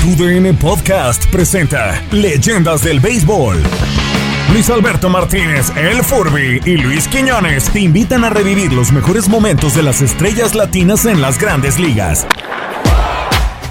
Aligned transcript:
TUDN 0.00 0.56
Podcast 0.56 1.26
presenta 1.26 2.00
Leyendas 2.12 2.84
del 2.84 3.00
Béisbol. 3.00 3.60
Luis 4.52 4.70
Alberto 4.70 5.10
Martínez, 5.10 5.72
El 5.76 6.04
Furby 6.04 6.60
y 6.64 6.76
Luis 6.76 7.08
Quiñones 7.08 7.64
te 7.70 7.80
invitan 7.80 8.24
a 8.24 8.30
revivir 8.30 8.72
los 8.72 8.92
mejores 8.92 9.28
momentos 9.28 9.74
de 9.74 9.82
las 9.82 10.00
estrellas 10.00 10.54
latinas 10.54 11.04
en 11.04 11.20
las 11.20 11.38
grandes 11.38 11.80
ligas. 11.80 12.26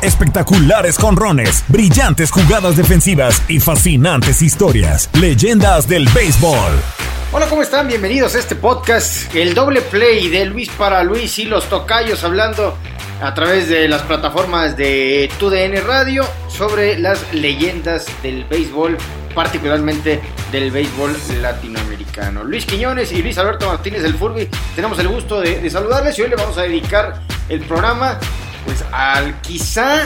Espectaculares 0.02 0.98
conrones, 0.98 1.64
brillantes 1.70 2.30
jugadas 2.30 2.76
defensivas 2.76 3.42
y 3.48 3.62
fascinantes 3.62 4.42
historias. 4.42 5.10
Leyendas 5.14 5.88
del 5.88 6.10
Béisbol. 6.10 7.07
Hola, 7.34 7.48
¿cómo 7.50 7.62
están? 7.62 7.90
Bienvenidos 7.90 8.36
a 8.36 8.40
este 8.40 8.56
podcast, 8.56 9.36
el 9.36 9.54
doble 9.54 9.82
play 9.82 10.30
de 10.30 10.46
Luis 10.46 10.70
para 10.70 11.04
Luis 11.04 11.38
y 11.40 11.44
los 11.44 11.68
tocayos 11.68 12.24
hablando 12.24 12.78
a 13.22 13.34
través 13.34 13.68
de 13.68 13.90
las 13.90 14.02
plataformas 14.04 14.78
de 14.78 15.30
TUDN 15.38 15.86
Radio 15.86 16.26
sobre 16.48 16.98
las 16.98 17.34
leyendas 17.34 18.08
del 18.24 18.46
béisbol, 18.46 18.98
particularmente 19.36 20.22
del 20.54 20.72
béisbol 20.72 21.18
latinoamericano. 21.42 22.46
Luis 22.46 22.66
Quiñones 22.66 23.12
y 23.12 23.22
Luis 23.22 23.38
Alberto 23.38 23.68
Martínez 23.68 24.04
del 24.04 24.14
Furby, 24.14 24.48
tenemos 24.74 24.98
el 25.00 25.10
gusto 25.10 25.42
de, 25.42 25.60
de 25.60 25.70
saludarles 25.70 26.18
y 26.18 26.22
hoy 26.22 26.30
le 26.30 26.38
vamos 26.38 26.58
a 26.58 26.62
dedicar 26.62 27.22
el 27.50 27.60
programa 27.60 28.18
pues 28.64 28.86
al 28.94 29.40
quizá, 29.42 30.06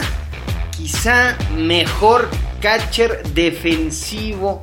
quizá 0.76 1.36
mejor 1.54 2.28
catcher 2.60 3.22
defensivo 3.28 4.60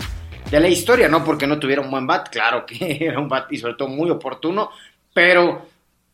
de 0.50 0.60
la 0.60 0.68
historia, 0.68 1.08
no 1.08 1.24
porque 1.24 1.46
no 1.46 1.60
tuviera 1.60 1.82
un 1.82 1.92
buen 1.92 2.08
bat, 2.08 2.30
claro 2.30 2.66
que 2.66 2.98
era 3.02 3.20
un 3.20 3.30
bat 3.30 3.52
y 3.52 3.58
sobre 3.58 3.76
todo 3.76 3.88
muy 3.88 4.10
oportuno, 4.10 4.72
pero 5.14 5.68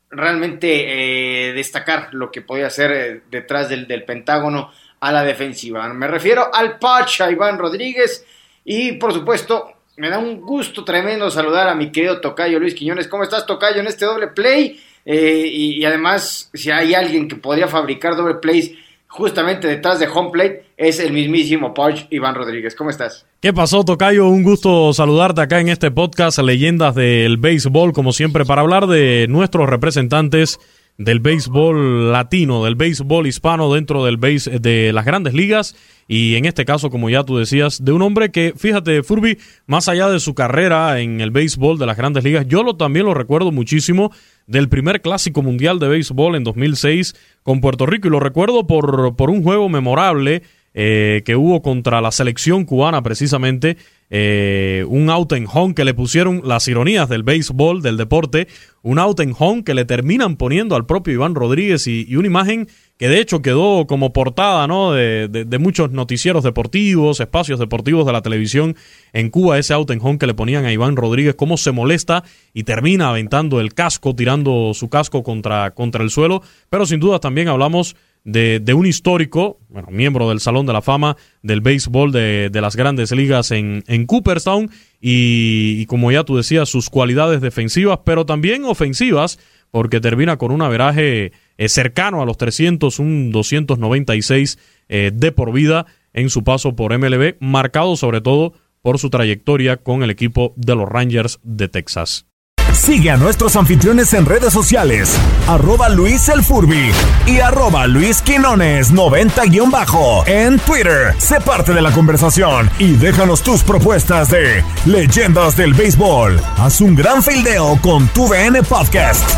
realmente 0.10 1.50
eh, 1.50 1.54
destacar 1.54 2.14
lo 2.14 2.32
que 2.32 2.42
podía 2.42 2.68
hacer 2.68 2.92
eh, 2.92 3.22
detrás 3.30 3.70
del, 3.70 3.88
del, 3.88 4.04
Pentágono 4.04 4.72
a 5.00 5.12
la 5.12 5.24
defensiva. 5.24 5.88
Me 5.94 6.08
refiero 6.08 6.54
al 6.54 6.80
Pacha 6.80 7.32
Iván 7.32 7.58
Rodríguez 7.58 8.26
y 8.64 8.94
por 8.94 9.14
supuesto 9.14 9.72
me 9.98 10.10
da 10.10 10.20
un 10.20 10.42
gusto 10.42 10.84
tremendo 10.84 11.30
saludar 11.30 11.68
a 11.68 11.76
mi 11.76 11.92
querido 11.92 12.20
Tocayo 12.20 12.60
Luis 12.60 12.76
Quiñones. 12.76 13.08
¿Cómo 13.08 13.24
estás 13.24 13.46
Tocayo 13.46 13.80
en 13.80 13.88
este 13.88 14.06
doble 14.06 14.28
play? 14.28 14.82
Eh, 15.06 15.46
y, 15.46 15.82
y, 15.82 15.86
además 15.86 16.50
si 16.54 16.72
hay 16.72 16.96
alguien 16.96 17.28
que 17.28 17.36
podría 17.36 17.68
fabricar 17.68 18.16
doble 18.16 18.36
plays 18.36 18.72
justamente 19.16 19.68
detrás 19.68 20.00
de 20.00 20.08
home 20.08 20.30
plate 20.30 20.66
es 20.76 21.00
el 21.00 21.14
mismísimo 21.14 21.74
Poch 21.74 22.06
Iván 22.10 22.36
Rodríguez. 22.36 22.76
¿Cómo 22.76 22.90
estás? 22.90 23.26
¿Qué 23.40 23.54
pasó, 23.54 23.86
Tocayo? 23.86 24.28
Un 24.28 24.44
gusto 24.44 24.92
saludarte 24.92 25.40
acá 25.40 25.62
en 25.62 25.70
este 25.70 25.90
podcast 25.90 26.38
Leyendas 26.40 26.96
del 26.96 27.38
Béisbol, 27.38 27.94
como 27.94 28.12
siempre, 28.12 28.44
para 28.44 28.62
hablar 28.62 28.88
de 28.88 29.28
nuestros 29.30 29.70
representantes 29.70 30.60
del 30.98 31.20
béisbol 31.20 32.12
latino, 32.12 32.64
del 32.64 32.76
béisbol 32.76 33.28
hispano 33.28 33.74
dentro 33.74 34.06
del 34.06 34.18
béis 34.18 34.50
de 34.50 34.94
las 34.94 35.06
grandes 35.06 35.34
ligas. 35.34 35.76
Y 36.08 36.36
en 36.36 36.46
este 36.46 36.66
caso, 36.66 36.90
como 36.90 37.10
ya 37.10 37.24
tú 37.24 37.38
decías, 37.38 37.84
de 37.84 37.92
un 37.92 38.02
hombre 38.02 38.32
que, 38.32 38.54
fíjate, 38.56 39.04
Furby, 39.04 39.38
más 39.66 39.88
allá 39.88 40.08
de 40.08 40.20
su 40.20 40.36
carrera 40.36 41.00
en 41.02 41.20
el 41.20 41.32
béisbol 41.32 41.80
de 41.80 41.86
las 41.86 41.98
grandes 41.98 42.24
ligas, 42.24 42.48
yo 42.48 42.64
lo 42.64 42.76
también 42.76 43.06
lo 43.06 43.14
recuerdo 43.14 43.52
muchísimo 43.52 44.12
del 44.48 44.70
primer 44.70 45.02
clásico 45.02 45.42
mundial 45.42 45.80
de 45.80 45.88
béisbol 45.88 46.36
en 46.36 46.44
2006 46.44 47.16
con 47.44 47.60
Puerto 47.60 47.86
Rico. 47.86 48.08
Y 48.08 48.12
lo 48.12 48.20
recuerdo 48.20 48.68
por, 48.68 49.16
por 49.16 49.30
un 49.30 49.44
juego 49.44 49.68
memorable 49.68 50.44
eh, 50.78 51.24
que 51.26 51.38
hubo 51.38 51.62
contra 51.62 52.02
la 52.02 52.12
selección 52.12 52.66
cubana 52.66 53.02
precisamente 53.02 53.78
eh, 54.10 54.86
un 54.88 55.10
out 55.10 55.32
en 55.34 55.48
home 55.52 55.74
que 55.74 55.84
le 55.84 55.94
pusieron 55.94 56.42
las 56.46 56.68
ironías 56.68 57.10
del 57.10 57.24
béisbol, 57.24 57.82
del 57.82 57.98
deporte, 57.98 58.48
un 58.84 59.00
out 59.00 59.20
en 59.20 59.34
home 59.38 59.64
que 59.64 59.74
le 59.74 59.84
terminan 59.84 60.36
poniendo 60.36 60.76
al 60.76 60.86
propio 60.86 61.14
Iván 61.14 61.34
Rodríguez 61.34 61.88
y, 61.88 62.16
una 62.16 62.28
imagen 62.28 62.68
que 62.98 63.10
de 63.10 63.20
hecho 63.20 63.42
quedó 63.42 63.88
como 63.88 64.14
portada 64.14 64.68
¿no? 64.68 64.94
De, 64.94 65.58
muchos 65.60 65.92
noticieros 65.92 66.44
deportivos, 66.44 67.20
espacios 67.20 67.60
deportivos 67.60 68.06
de 68.06 68.14
la 68.14 68.22
televisión 68.22 68.76
en 69.12 69.30
Cuba, 69.30 69.58
ese 69.58 69.74
out 69.74 69.90
en 69.90 70.00
home 70.02 70.20
que 70.20 70.28
le 70.28 70.36
ponían 70.36 70.66
a 70.66 70.72
Iván 70.72 70.96
Rodríguez, 70.96 71.36
cómo 71.36 71.58
se 71.58 71.72
molesta 71.72 72.24
y 72.54 72.64
termina 72.64 73.10
aventando 73.10 73.60
el 73.60 73.74
casco, 73.74 74.16
tirando 74.16 74.74
su 74.76 74.88
casco 74.88 75.24
contra, 75.24 75.72
contra 75.72 76.04
el 76.04 76.12
suelo, 76.12 76.44
pero 76.70 76.86
sin 76.86 77.00
duda 77.00 77.20
también 77.20 77.48
hablamos 77.48 77.96
de, 78.26 78.74
un 78.74 78.86
histórico, 78.86 79.60
bueno, 79.70 79.88
miembro 79.92 80.28
del 80.28 80.40
Salón 80.40 80.66
de 80.66 80.74
la 80.74 80.82
Fama 80.82 81.16
del 81.44 81.62
béisbol 81.62 82.12
de, 82.12 82.50
de 82.50 82.62
las 82.62 82.76
grandes 82.76 83.12
ligas 83.12 83.52
en, 83.52 83.84
en 83.88 84.06
Cooperstown 84.06 84.70
y, 85.00 85.76
y, 85.80 85.86
como 85.86 86.12
ya 86.12 86.24
tú 86.24 86.36
decías, 86.36 86.68
sus 86.68 86.90
cualidades 86.90 87.40
defensivas, 87.40 88.00
pero 88.04 88.26
también 88.26 88.66
ofensivas, 88.66 89.40
porque 89.70 90.02
termina 90.02 90.38
con 90.38 90.52
un 90.52 90.64
averaje 90.64 91.32
eh, 91.58 91.70
cercano 91.70 92.22
a 92.22 92.26
los 92.26 92.38
300, 92.38 93.00
un 93.00 93.32
296 93.32 94.58
eh, 94.90 95.12
de 95.14 95.32
por 95.32 95.54
vida 95.54 95.86
en 96.14 96.30
su 96.30 96.44
paso 96.44 96.76
por 96.76 96.98
MLB, 96.98 97.36
marcado 97.40 97.96
sobre 97.96 98.22
todo 98.22 98.54
por 98.82 99.00
su 99.00 99.10
trayectoria 99.10 99.78
con 99.78 100.02
el 100.02 100.10
equipo 100.10 100.54
de 100.58 100.76
los 100.76 100.90
Rangers 100.90 101.40
de 101.44 101.68
Texas. 101.68 102.26
Sigue 102.74 103.10
a 103.10 103.18
nuestros 103.18 103.56
anfitriones 103.56 104.14
en 104.14 104.26
redes 104.26 104.54
sociales, 104.54 105.18
arroba 105.48 105.90
Luis 105.90 106.30
el 106.30 106.44
Furby 106.44 106.92
y 107.26 107.40
arroba 107.40 107.88
Luis 107.88 108.22
Quinones 108.22 108.94
90-bajo 108.94 110.28
en 110.28 110.60
Twitter. 110.60 111.14
Sé 111.18 111.40
parte 111.42 111.74
de 111.74 111.82
la 111.82 111.92
conversación 111.92 112.70
y 112.78 112.94
déjanos 112.94 113.42
tus 113.42 113.64
propuestas 113.64 114.30
de 114.30 114.64
leyendas 114.86 115.56
del 115.56 115.74
béisbol. 115.74 116.40
Haz 116.58 116.82
un 116.82 116.96
gran 116.96 117.24
fildeo 117.24 117.80
con 117.82 118.08
tu 118.10 118.28
VN 118.28 118.62
Podcast. 118.64 119.30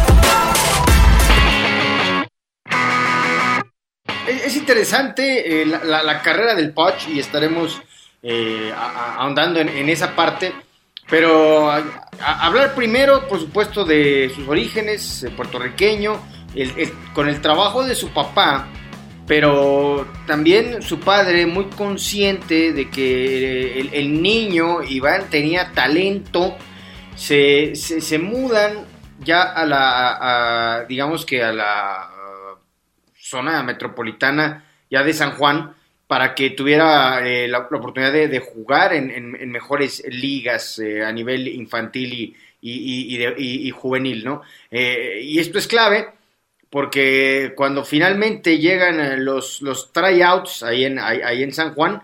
Es 4.27 4.55
interesante 4.55 5.61
eh, 5.61 5.65
la, 5.65 6.21
carrera 6.21 6.55
del 6.55 6.73
Poch 6.73 7.07
y 7.07 7.19
estaremos 7.19 7.81
eh, 8.23 8.73
ahondando 9.17 9.59
en 9.59 9.89
esa 9.89 10.15
parte. 10.15 10.53
Pero 11.09 11.71
hablar 12.19 12.75
primero, 12.75 13.27
por 13.27 13.39
supuesto, 13.39 13.85
de 13.85 14.31
sus 14.35 14.47
orígenes, 14.47 15.23
eh, 15.23 15.29
puertorriqueño, 15.29 16.19
el, 16.55 16.91
con 17.13 17.29
el 17.29 17.39
trabajo 17.41 17.83
de 17.83 17.95
su 17.95 18.09
papá, 18.09 18.67
pero 19.25 20.07
también 20.25 20.81
su 20.81 20.99
padre 20.99 21.45
muy 21.45 21.65
consciente 21.65 22.73
de 22.73 22.89
que 22.89 23.79
el, 23.79 23.93
el 23.93 24.21
niño, 24.21 24.83
Iván, 24.83 25.29
tenía 25.29 25.71
talento, 25.73 26.55
se, 27.15 27.75
se, 27.75 28.01
se 28.01 28.19
mudan 28.19 28.85
ya 29.19 29.41
a 29.43 29.65
la, 29.65 30.17
a, 30.79 30.83
digamos 30.85 31.25
que 31.25 31.43
a 31.43 31.51
la 31.51 32.09
zona 33.19 33.63
metropolitana 33.63 34.65
ya 34.89 35.03
de 35.03 35.13
San 35.13 35.31
Juan, 35.31 35.75
para 36.07 36.33
que 36.33 36.51
tuviera 36.51 37.27
eh, 37.27 37.47
la, 37.49 37.59
oportunidad 37.59 38.13
de, 38.13 38.39
jugar 38.39 38.93
en, 38.93 39.51
mejores 39.51 40.03
ligas 40.09 40.79
eh, 40.79 41.03
a 41.03 41.11
nivel 41.11 41.47
infantil 41.49 42.13
y, 42.13 42.35
y, 42.61 43.69
juvenil, 43.71 44.23
¿no? 44.23 44.41
Eh, 44.71 45.19
y 45.21 45.39
esto 45.39 45.59
es 45.59 45.67
clave 45.67 46.07
porque 46.69 47.53
cuando 47.55 47.83
finalmente 47.83 48.57
llegan 48.57 49.23
los, 49.23 49.61
los 49.61 49.91
tryouts 49.91 50.63
ahí 50.63 50.85
en, 50.85 50.99
ahí, 50.99 51.43
en 51.43 51.53
San 51.53 51.73
Juan, 51.73 52.01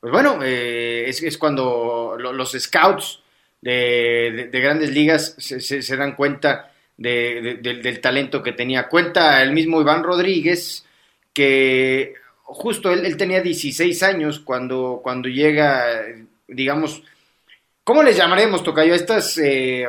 pues 0.00 0.12
bueno, 0.12 0.42
es, 0.42 1.22
es, 1.22 1.36
cuando 1.36 2.16
los 2.18 2.52
scouts 2.52 3.20
de, 3.60 4.32
de, 4.34 4.46
de 4.48 4.60
grandes 4.60 4.90
ligas 4.90 5.36
se, 5.38 5.96
dan 5.96 6.16
cuenta 6.16 6.72
de, 6.96 7.58
del 7.62 8.00
talento 8.00 8.42
que 8.42 8.52
tenía. 8.52 8.88
Cuenta 8.88 9.42
el 9.42 9.52
mismo 9.52 9.80
Iván 9.80 10.02
Rodríguez 10.02 10.84
que 11.32 12.14
justo 12.52 12.90
él, 12.90 13.04
él, 13.06 13.16
tenía 13.16 13.40
16 13.40 14.02
años 14.02 14.40
cuando, 14.40 15.00
cuando 15.02 15.28
llega, 15.28 15.84
digamos, 16.48 17.02
¿cómo 17.84 18.02
les 18.02 18.16
llamaremos, 18.16 18.62
Tocayo? 18.62 18.94
Estas, 18.94 19.38
eh, 19.38 19.86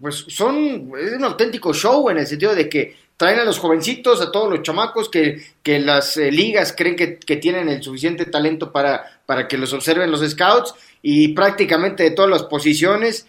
pues 0.00 0.24
son, 0.28 0.92
es 0.98 1.12
un 1.12 1.24
auténtico 1.24 1.72
show 1.72 2.08
en 2.10 2.18
el 2.18 2.26
sentido 2.26 2.54
de 2.54 2.68
que 2.68 2.96
traen 3.16 3.38
a 3.38 3.44
los 3.44 3.58
jovencitos, 3.58 4.20
a 4.20 4.32
todos 4.32 4.50
los 4.50 4.62
chamacos 4.62 5.08
que, 5.08 5.40
que 5.62 5.78
las 5.78 6.16
eh, 6.16 6.30
ligas 6.30 6.74
creen 6.76 6.96
que, 6.96 7.18
que, 7.18 7.36
tienen 7.36 7.68
el 7.68 7.82
suficiente 7.82 8.26
talento 8.26 8.72
para, 8.72 9.20
para 9.26 9.46
que 9.46 9.56
los 9.56 9.72
observen 9.72 10.10
los 10.10 10.28
scouts 10.28 10.74
y 11.02 11.28
prácticamente 11.28 12.02
de 12.02 12.10
todas 12.10 12.30
las 12.30 12.42
posiciones 12.44 13.26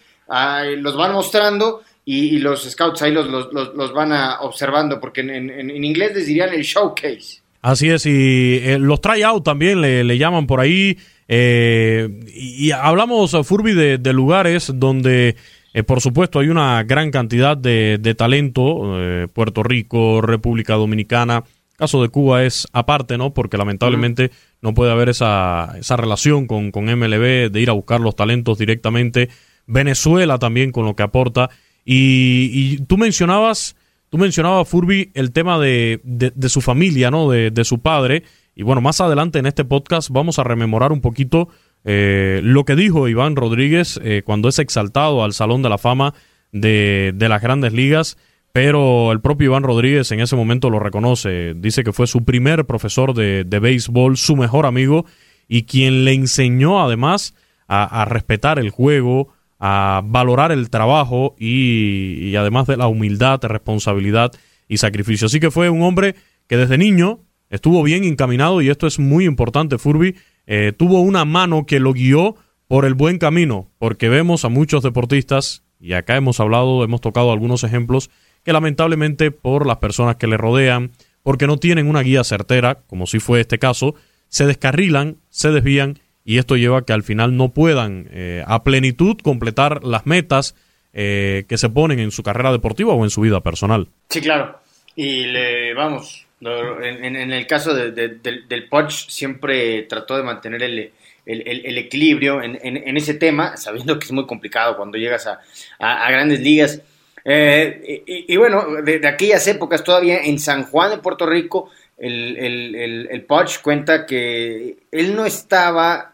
los 0.78 0.96
van 0.96 1.12
mostrando 1.12 1.82
y, 2.04 2.36
y 2.36 2.38
los 2.38 2.68
scouts 2.68 3.02
ahí 3.02 3.12
los, 3.12 3.28
los, 3.28 3.52
los, 3.52 3.74
los, 3.74 3.92
van 3.92 4.12
a 4.12 4.40
observando 4.40 4.98
porque 4.98 5.20
en, 5.20 5.30
en, 5.30 5.50
en 5.50 5.84
inglés 5.84 6.14
les 6.14 6.26
dirían 6.26 6.52
el 6.52 6.62
showcase. 6.62 7.43
Así 7.64 7.88
es, 7.88 8.04
y 8.04 8.58
eh, 8.62 8.76
los 8.78 9.00
tryout 9.00 9.42
también 9.42 9.80
le, 9.80 10.04
le, 10.04 10.18
llaman 10.18 10.46
por 10.46 10.60
ahí. 10.60 10.98
Eh, 11.28 12.20
y, 12.34 12.66
y, 12.66 12.72
hablamos, 12.72 13.34
Furby, 13.42 13.72
de, 13.72 13.96
de 13.96 14.12
lugares 14.12 14.70
donde, 14.74 15.36
eh, 15.72 15.82
por 15.82 16.02
supuesto, 16.02 16.40
hay 16.40 16.48
una 16.48 16.82
gran 16.82 17.10
cantidad 17.10 17.56
de, 17.56 17.96
de 17.98 18.14
talento. 18.14 19.00
Eh, 19.00 19.28
Puerto 19.32 19.62
Rico, 19.62 20.20
República 20.20 20.74
Dominicana. 20.74 21.44
Caso 21.78 22.02
de 22.02 22.10
Cuba 22.10 22.44
es 22.44 22.68
aparte, 22.74 23.16
¿no? 23.16 23.32
Porque 23.32 23.56
lamentablemente 23.56 24.24
uh 24.24 24.26
-huh. 24.26 24.58
no 24.60 24.74
puede 24.74 24.92
haber 24.92 25.08
esa, 25.08 25.72
esa 25.78 25.96
relación 25.96 26.46
con, 26.46 26.70
con 26.70 26.84
MLB 26.84 27.50
de 27.50 27.60
ir 27.62 27.70
a 27.70 27.72
buscar 27.72 27.98
los 27.98 28.14
talentos 28.14 28.58
directamente. 28.58 29.30
Venezuela 29.66 30.38
también 30.38 30.70
con 30.70 30.84
lo 30.84 30.94
que 30.96 31.02
aporta. 31.02 31.48
Y, 31.82 32.50
y 32.52 32.76
tú 32.84 32.98
mencionabas 32.98 33.74
Tú 34.14 34.18
mencionabas, 34.18 34.68
Furby, 34.68 35.10
el 35.14 35.32
tema 35.32 35.58
de, 35.58 36.00
de, 36.04 36.48
su 36.48 36.60
familia, 36.60 37.10
¿no? 37.10 37.28
De, 37.28 37.50
de, 37.50 37.64
su 37.64 37.80
padre, 37.80 38.22
Y 38.54 38.62
bueno, 38.62 38.80
más 38.80 39.00
adelante 39.00 39.40
en 39.40 39.46
este 39.46 39.64
podcast 39.64 40.08
vamos 40.08 40.38
a 40.38 40.44
rememorar 40.44 40.92
un 40.92 41.00
poquito 41.00 41.48
eh, 41.82 42.38
lo 42.44 42.64
que 42.64 42.76
dijo 42.76 43.08
Iván 43.08 43.34
Rodríguez 43.34 43.98
eh, 44.04 44.22
cuando 44.24 44.48
es 44.48 44.60
exaltado 44.60 45.24
al 45.24 45.32
Salón 45.32 45.62
de 45.62 45.68
la 45.68 45.78
Fama 45.78 46.14
de, 46.52 47.10
de 47.12 47.28
las 47.28 47.42
grandes 47.42 47.72
ligas. 47.72 48.16
Pero 48.52 49.10
el 49.10 49.20
propio 49.20 49.46
Iván 49.46 49.64
Rodríguez 49.64 50.12
en 50.12 50.20
ese 50.20 50.36
momento 50.36 50.70
lo 50.70 50.78
reconoce, 50.78 51.54
dice 51.56 51.82
que 51.82 51.92
fue 51.92 52.06
su 52.06 52.24
primer 52.24 52.66
profesor 52.66 53.14
de, 53.14 53.42
de 53.42 53.58
béisbol, 53.58 54.16
su 54.16 54.36
mejor 54.36 54.64
amigo 54.64 55.06
y 55.48 55.64
quien 55.64 56.04
le 56.04 56.12
enseñó 56.12 56.80
además 56.80 57.34
a, 57.66 58.04
respetar 58.04 58.60
el 58.60 58.70
juego, 58.70 59.34
a 59.66 60.02
valorar 60.04 60.52
el 60.52 60.68
trabajo 60.68 61.34
y, 61.38 62.36
además 62.36 62.66
de 62.66 62.76
la 62.76 62.86
humildad, 62.86 63.40
responsabilidad 63.44 64.30
y 64.68 64.76
sacrificio. 64.76 65.24
Así 65.24 65.40
que 65.40 65.50
fue 65.50 65.70
un 65.70 65.80
hombre 65.80 66.16
que 66.46 66.58
desde 66.58 66.76
niño 66.76 67.20
estuvo 67.48 67.82
bien 67.82 68.04
encaminado 68.04 68.60
y 68.60 68.68
esto 68.68 68.86
es 68.86 68.98
muy 68.98 69.24
importante, 69.24 69.78
Furby, 69.78 70.16
eh, 70.46 70.74
tuvo 70.76 71.00
una 71.00 71.24
mano 71.24 71.64
que 71.64 71.80
lo 71.80 71.94
guió 71.94 72.36
por 72.68 72.84
el 72.84 72.92
buen 72.92 73.16
camino, 73.16 73.70
porque 73.78 74.10
vemos 74.10 74.44
a 74.44 74.50
muchos 74.50 74.82
deportistas, 74.82 75.62
y 75.80 75.94
acá 75.94 76.16
hemos 76.16 76.40
hablado, 76.40 76.84
hemos 76.84 77.00
tocado 77.00 77.32
algunos 77.32 77.64
ejemplos, 77.64 78.10
que 78.42 78.52
lamentablemente 78.52 79.30
por 79.30 79.66
las 79.66 79.78
personas 79.78 80.16
que 80.16 80.26
le 80.26 80.36
rodean, 80.36 80.90
porque 81.22 81.46
no 81.46 81.56
tienen 81.56 81.88
una 81.88 82.02
guía 82.02 82.22
certera, 82.22 82.80
como 82.86 83.06
si 83.06 83.18
fue 83.18 83.40
este 83.40 83.58
caso, 83.58 83.94
se 84.28 84.44
descarrilan, 84.44 85.16
se 85.30 85.52
desvían 85.52 86.00
y 86.24 86.38
esto 86.38 86.56
lleva 86.56 86.78
a 86.78 86.82
que 86.82 86.92
al 86.92 87.02
final 87.02 87.36
no 87.36 87.50
puedan 87.50 88.08
eh, 88.10 88.42
a 88.46 88.64
plenitud 88.64 89.16
completar 89.22 89.84
las 89.84 90.06
metas 90.06 90.54
eh, 90.92 91.44
que 91.48 91.58
se 91.58 91.68
ponen 91.68 91.98
en 91.98 92.10
su 92.10 92.22
carrera 92.22 92.52
deportiva 92.52 92.94
o 92.94 93.04
en 93.04 93.10
su 93.10 93.20
vida 93.20 93.40
personal. 93.40 93.88
Sí, 94.08 94.20
claro. 94.20 94.60
Y 94.96 95.26
le 95.26 95.74
vamos, 95.74 96.26
en, 96.40 97.32
el 97.32 97.46
caso 97.46 97.74
del 97.74 98.68
Poch 98.70 99.08
siempre 99.08 99.82
trató 99.82 100.16
de 100.16 100.22
mantener 100.22 100.62
el, 100.62 100.92
equilibrio 101.26 102.40
en, 102.42 102.96
ese 102.96 103.14
tema, 103.14 103.56
sabiendo 103.56 103.98
que 103.98 104.04
es 104.04 104.12
muy 104.12 104.26
complicado 104.26 104.76
cuando 104.76 104.96
llegas 104.96 105.26
a 105.26 106.10
grandes 106.10 106.40
ligas 106.40 106.80
eh, 107.24 108.02
y, 108.06 108.36
bueno, 108.36 108.82
de, 108.82 109.06
aquellas 109.06 109.46
épocas 109.48 109.82
todavía 109.82 110.22
en 110.22 110.38
San 110.38 110.64
Juan 110.64 110.90
de 110.90 110.98
Puerto 110.98 111.24
Rico, 111.26 111.70
el, 111.96 112.36
el, 112.36 113.08
el, 113.10 113.22
Poch 113.22 113.62
cuenta 113.62 114.04
que 114.04 114.76
él 114.90 115.16
no 115.16 115.24
estaba, 115.24 116.13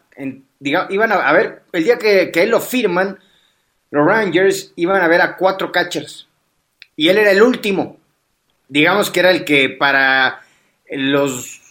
iban 0.59 1.11
a, 1.11 1.31
ver, 1.33 1.63
el 1.71 1.83
día 1.83 1.97
que, 1.97 2.31
que, 2.31 2.43
él 2.43 2.49
lo 2.49 2.59
firman, 2.59 3.19
los 3.89 4.05
Rangers 4.05 4.73
iban 4.75 5.01
a 5.01 5.07
ver 5.07 5.21
a 5.21 5.35
cuatro 5.35 5.71
catchers 5.71 6.27
y 6.95 7.09
él 7.09 7.17
era 7.17 7.31
el 7.31 7.41
último, 7.41 7.97
digamos 8.67 9.09
que 9.09 9.19
era 9.19 9.31
el 9.31 9.43
que 9.43 9.69
para 9.69 10.41
los 10.89 11.61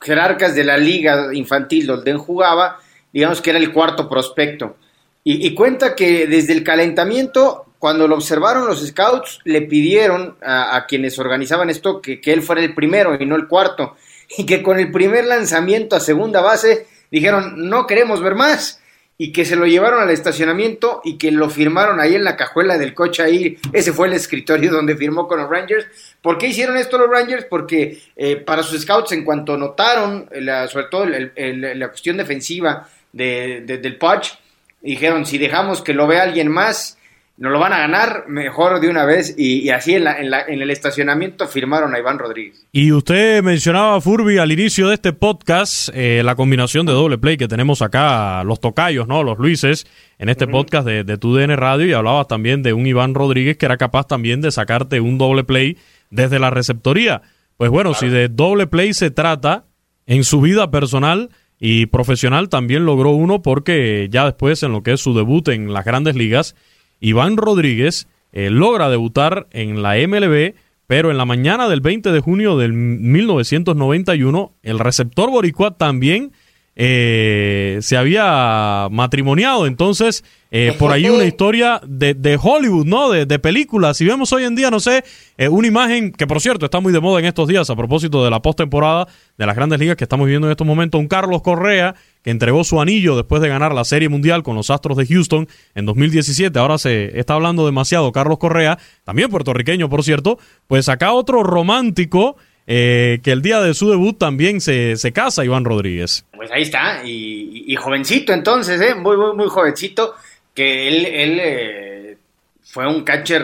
jerarcas 0.00 0.54
de 0.54 0.64
la 0.64 0.76
liga 0.76 1.34
infantil 1.34 1.86
donde 1.86 2.10
él 2.10 2.18
jugaba, 2.18 2.78
digamos 3.12 3.40
que 3.40 3.50
era 3.50 3.58
el 3.58 3.72
cuarto 3.72 4.08
prospecto. 4.08 4.76
Y, 5.24 5.46
y, 5.46 5.54
cuenta 5.54 5.94
que 5.94 6.26
desde 6.26 6.52
el 6.52 6.64
calentamiento 6.64 7.72
cuando 7.82 8.06
lo 8.06 8.14
observaron 8.14 8.68
los 8.68 8.86
scouts, 8.86 9.40
le 9.42 9.62
pidieron 9.62 10.36
a, 10.40 10.86
quienes 10.86 11.18
organizaban 11.18 11.68
esto 11.68 12.00
que, 12.00 12.20
él 12.26 12.40
fuera 12.40 12.62
el 12.62 12.76
primero 12.76 13.20
y 13.20 13.26
no 13.26 13.34
el 13.34 13.48
cuarto. 13.48 13.96
Y 14.38 14.46
que 14.46 14.62
con 14.62 14.78
el 14.78 14.92
primer 14.92 15.24
lanzamiento 15.24 15.96
a 15.96 16.00
segunda 16.00 16.40
base 16.40 16.86
dijeron, 17.12 17.68
no 17.68 17.86
queremos 17.86 18.20
ver 18.20 18.34
más. 18.34 18.80
Y 19.18 19.30
que 19.30 19.44
se 19.44 19.54
lo 19.54 19.66
llevaron 19.66 20.02
al 20.02 20.10
estacionamiento 20.10 21.00
y 21.04 21.16
que 21.16 21.30
lo 21.30 21.48
firmaron 21.48 22.00
ahí 22.00 22.16
en 22.16 22.24
la 22.24 22.36
cajuela 22.36 22.76
del 22.76 22.94
coche 22.94 23.22
ahí. 23.22 23.58
Ese 23.72 23.92
fue 23.92 24.08
el 24.08 24.14
escritorio 24.14 24.72
donde 24.72 24.96
firmó 24.96 25.28
con 25.28 25.38
los 25.38 25.48
Rangers. 25.48 25.86
¿Por 26.20 26.38
qué 26.38 26.48
hicieron 26.48 26.76
esto 26.76 26.98
los 26.98 27.08
Rangers? 27.10 27.44
Porque 27.44 28.02
eh, 28.16 28.36
para 28.36 28.64
sus 28.64 28.82
scouts, 28.82 29.12
en 29.12 29.24
cuanto 29.24 29.56
notaron, 29.56 30.28
sobre 30.68 30.86
todo 30.90 31.06
la 31.06 31.88
cuestión 31.88 32.16
defensiva 32.16 32.88
del 33.12 33.96
Pudge, 33.98 34.32
dijeron, 34.80 35.24
si 35.26 35.38
dejamos 35.38 35.82
que 35.82 35.92
lo 35.92 36.08
vea 36.08 36.24
alguien 36.24 36.48
más, 36.48 36.98
no 37.42 37.50
lo 37.50 37.58
van 37.58 37.72
a 37.72 37.78
ganar 37.78 38.26
mejor 38.28 38.78
de 38.78 38.88
una 38.88 39.04
vez 39.04 39.34
y, 39.36 39.68
así 39.70 39.94
en, 39.94 40.04
la, 40.04 40.16
en, 40.20 40.62
el 40.62 40.70
estacionamiento 40.70 41.48
firmaron 41.48 41.92
a 41.92 41.98
Iván 41.98 42.20
Rodríguez. 42.20 42.64
Y 42.70 42.92
usted 42.92 43.42
mencionaba, 43.42 44.00
Furby, 44.00 44.38
al 44.38 44.52
inicio 44.52 44.86
de 44.86 44.94
este 44.94 45.12
podcast, 45.12 45.88
eh, 45.92 46.22
la 46.24 46.36
combinación 46.36 46.86
de 46.86 46.92
doble 46.92 47.18
play 47.18 47.36
que 47.36 47.48
tenemos 47.48 47.82
acá, 47.82 48.44
los 48.44 48.60
tocayos, 48.60 49.08
¿no? 49.08 49.24
Los 49.24 49.38
Luises, 49.38 49.88
en 50.20 50.28
este 50.28 50.46
podcast 50.46 50.86
de, 50.86 51.02
de 51.02 51.18
TUDN 51.18 51.56
Radio 51.56 51.84
y 51.86 51.92
hablabas 51.94 52.28
también 52.28 52.62
de 52.62 52.74
un 52.74 52.86
Iván 52.86 53.12
Rodríguez 53.12 53.56
que 53.56 53.66
era 53.66 53.76
capaz 53.76 54.06
también 54.06 54.40
de 54.40 54.52
sacarte 54.52 55.00
un 55.00 55.18
doble 55.18 55.42
play 55.42 55.78
desde 56.10 56.38
la 56.38 56.50
receptoría. 56.50 57.22
Pues 57.56 57.72
bueno, 57.72 57.94
si 57.94 58.08
de 58.08 58.28
doble 58.28 58.68
play 58.68 58.94
se 58.94 59.10
trata, 59.10 59.64
en 60.06 60.22
su 60.22 60.40
vida 60.40 60.70
personal 60.70 61.30
y 61.58 61.86
profesional 61.86 62.48
también 62.48 62.86
logró 62.86 63.10
uno 63.10 63.42
porque 63.42 64.06
ya 64.12 64.26
después 64.26 64.62
en 64.62 64.70
lo 64.70 64.84
que 64.84 64.92
es 64.92 65.00
su 65.00 65.12
debut 65.12 65.48
en 65.48 65.72
las 65.72 65.84
grandes 65.84 66.14
ligas, 66.14 66.54
Iván 67.02 67.36
Rodríguez 67.36 68.06
eh, 68.32 68.48
logra 68.48 68.88
debutar 68.88 69.48
en 69.50 69.82
la 69.82 69.96
MLB, 69.96 70.54
pero 70.86 71.10
en 71.10 71.18
la 71.18 71.26
mañana 71.26 71.68
del 71.68 71.82
20 71.82 72.12
de 72.12 72.20
junio 72.20 72.56
del 72.56 72.72
1991, 72.72 74.52
el 74.62 74.78
receptor 74.78 75.30
boricua 75.30 75.76
también 75.76 76.32
eh, 76.76 77.78
se 77.82 77.96
había 77.96 78.88
matrimoniado. 78.90 79.66
Entonces, 79.66 80.24
eh, 80.54 80.76
por 80.78 80.92
ahí 80.92 81.08
una 81.08 81.24
historia 81.24 81.80
de, 81.82 82.12
de 82.12 82.38
Hollywood, 82.40 82.84
¿no? 82.84 83.08
De, 83.08 83.24
de, 83.24 83.38
películas. 83.38 83.96
Si 83.96 84.04
vemos 84.04 84.34
hoy 84.34 84.44
en 84.44 84.54
día, 84.54 84.70
no 84.70 84.80
sé, 84.80 85.02
eh, 85.38 85.48
una 85.48 85.66
imagen 85.66 86.12
que, 86.12 86.26
por 86.26 86.42
cierto, 86.42 86.66
está 86.66 86.78
muy 86.78 86.92
de 86.92 87.00
moda 87.00 87.20
en 87.20 87.24
estos 87.24 87.48
días 87.48 87.70
a 87.70 87.74
propósito 87.74 88.22
de 88.22 88.28
la 88.30 88.42
postemporada 88.42 89.08
de 89.38 89.46
las 89.46 89.56
grandes 89.56 89.80
ligas 89.80 89.96
que 89.96 90.04
estamos 90.04 90.26
viviendo 90.26 90.48
en 90.48 90.50
estos 90.50 90.66
momentos, 90.66 91.00
un 91.00 91.08
Carlos 91.08 91.40
Correa 91.40 91.94
que 92.22 92.30
entregó 92.30 92.64
su 92.64 92.82
anillo 92.82 93.16
después 93.16 93.40
de 93.40 93.48
ganar 93.48 93.74
la 93.74 93.84
Serie 93.84 94.10
Mundial 94.10 94.42
con 94.42 94.54
los 94.54 94.68
Astros 94.68 94.98
de 94.98 95.06
Houston 95.06 95.48
en 95.74 95.86
2017. 95.86 96.56
Ahora 96.58 96.76
se 96.76 97.18
está 97.18 97.32
hablando 97.32 97.64
demasiado 97.64 98.12
Carlos 98.12 98.36
Correa, 98.36 98.78
también 99.04 99.30
puertorriqueño, 99.30 99.88
por 99.88 100.04
cierto. 100.04 100.38
Pues 100.68 100.90
acá 100.90 101.12
otro 101.12 101.42
romántico 101.42 102.36
eh, 102.66 103.18
que 103.24 103.32
el 103.32 103.42
día 103.42 103.60
de 103.60 103.74
su 103.74 103.90
debut 103.90 104.18
también 104.18 104.60
se, 104.60 104.96
se 104.96 105.12
casa 105.12 105.44
Iván 105.44 105.64
Rodríguez. 105.64 106.24
Pues 106.36 106.50
ahí 106.52 106.62
está, 106.62 107.02
y, 107.04 107.74
jovencito 107.76 108.32
entonces, 108.32 108.80
¿eh? 108.80 108.94
muy, 108.94 109.16
muy, 109.16 109.34
muy 109.34 109.48
jovencito, 109.48 110.14
que 110.54 110.88
él, 110.88 111.06
él 111.06 111.40
eh, 111.40 112.18
fue 112.62 112.86
un 112.86 113.04
catcher 113.04 113.42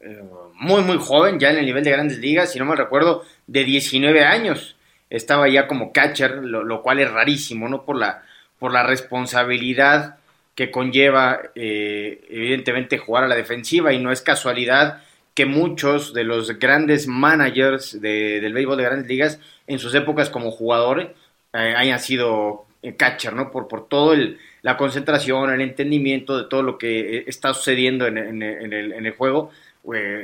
eh, 0.00 0.22
muy, 0.54 0.82
muy 0.82 0.98
joven, 0.98 1.38
ya 1.38 1.50
en 1.50 1.58
el 1.58 1.66
nivel 1.66 1.84
de 1.84 1.90
grandes 1.90 2.18
ligas, 2.18 2.52
si 2.52 2.58
no 2.58 2.64
me 2.64 2.76
recuerdo, 2.76 3.24
de 3.46 3.64
19 3.64 4.24
años. 4.24 4.76
Estaba 5.10 5.48
ya 5.48 5.66
como 5.66 5.92
catcher, 5.92 6.34
lo, 6.42 6.82
cual 6.82 7.00
es 7.00 7.10
rarísimo, 7.10 7.68
¿no? 7.68 7.84
Por 7.84 7.96
la, 7.96 8.22
por 8.58 8.72
la 8.72 8.82
responsabilidad 8.82 10.16
que 10.54 10.70
conlleva, 10.70 11.40
evidentemente, 11.54 12.98
jugar 12.98 13.24
a 13.24 13.28
la 13.28 13.36
defensiva, 13.36 13.92
y 13.92 13.98
no 13.98 14.10
es 14.10 14.22
casualidad 14.22 15.02
que 15.36 15.44
muchos 15.44 16.14
de 16.14 16.24
los 16.24 16.58
grandes 16.58 17.06
managers 17.06 18.00
del 18.00 18.54
béisbol 18.54 18.78
de 18.78 18.82
grandes 18.84 19.06
ligas 19.06 19.38
en 19.66 19.78
sus 19.78 19.94
épocas 19.94 20.30
como 20.30 20.50
jugadores 20.50 21.08
eh, 21.52 21.74
hayan 21.76 22.00
sido 22.00 22.64
eh, 22.82 22.96
catcher, 22.96 23.34
¿no? 23.34 23.50
Por, 23.50 23.68
por 23.68 23.86
todo 23.86 24.14
el, 24.14 24.38
la 24.66 24.76
concentración, 24.76 25.52
el 25.52 25.60
entendimiento 25.60 26.36
de 26.36 26.48
todo 26.48 26.60
lo 26.60 26.76
que 26.76 27.18
eh, 27.18 27.24
está 27.28 27.54
sucediendo 27.54 28.04
en, 28.08 28.42
el, 28.42 29.10
juego, 29.12 29.52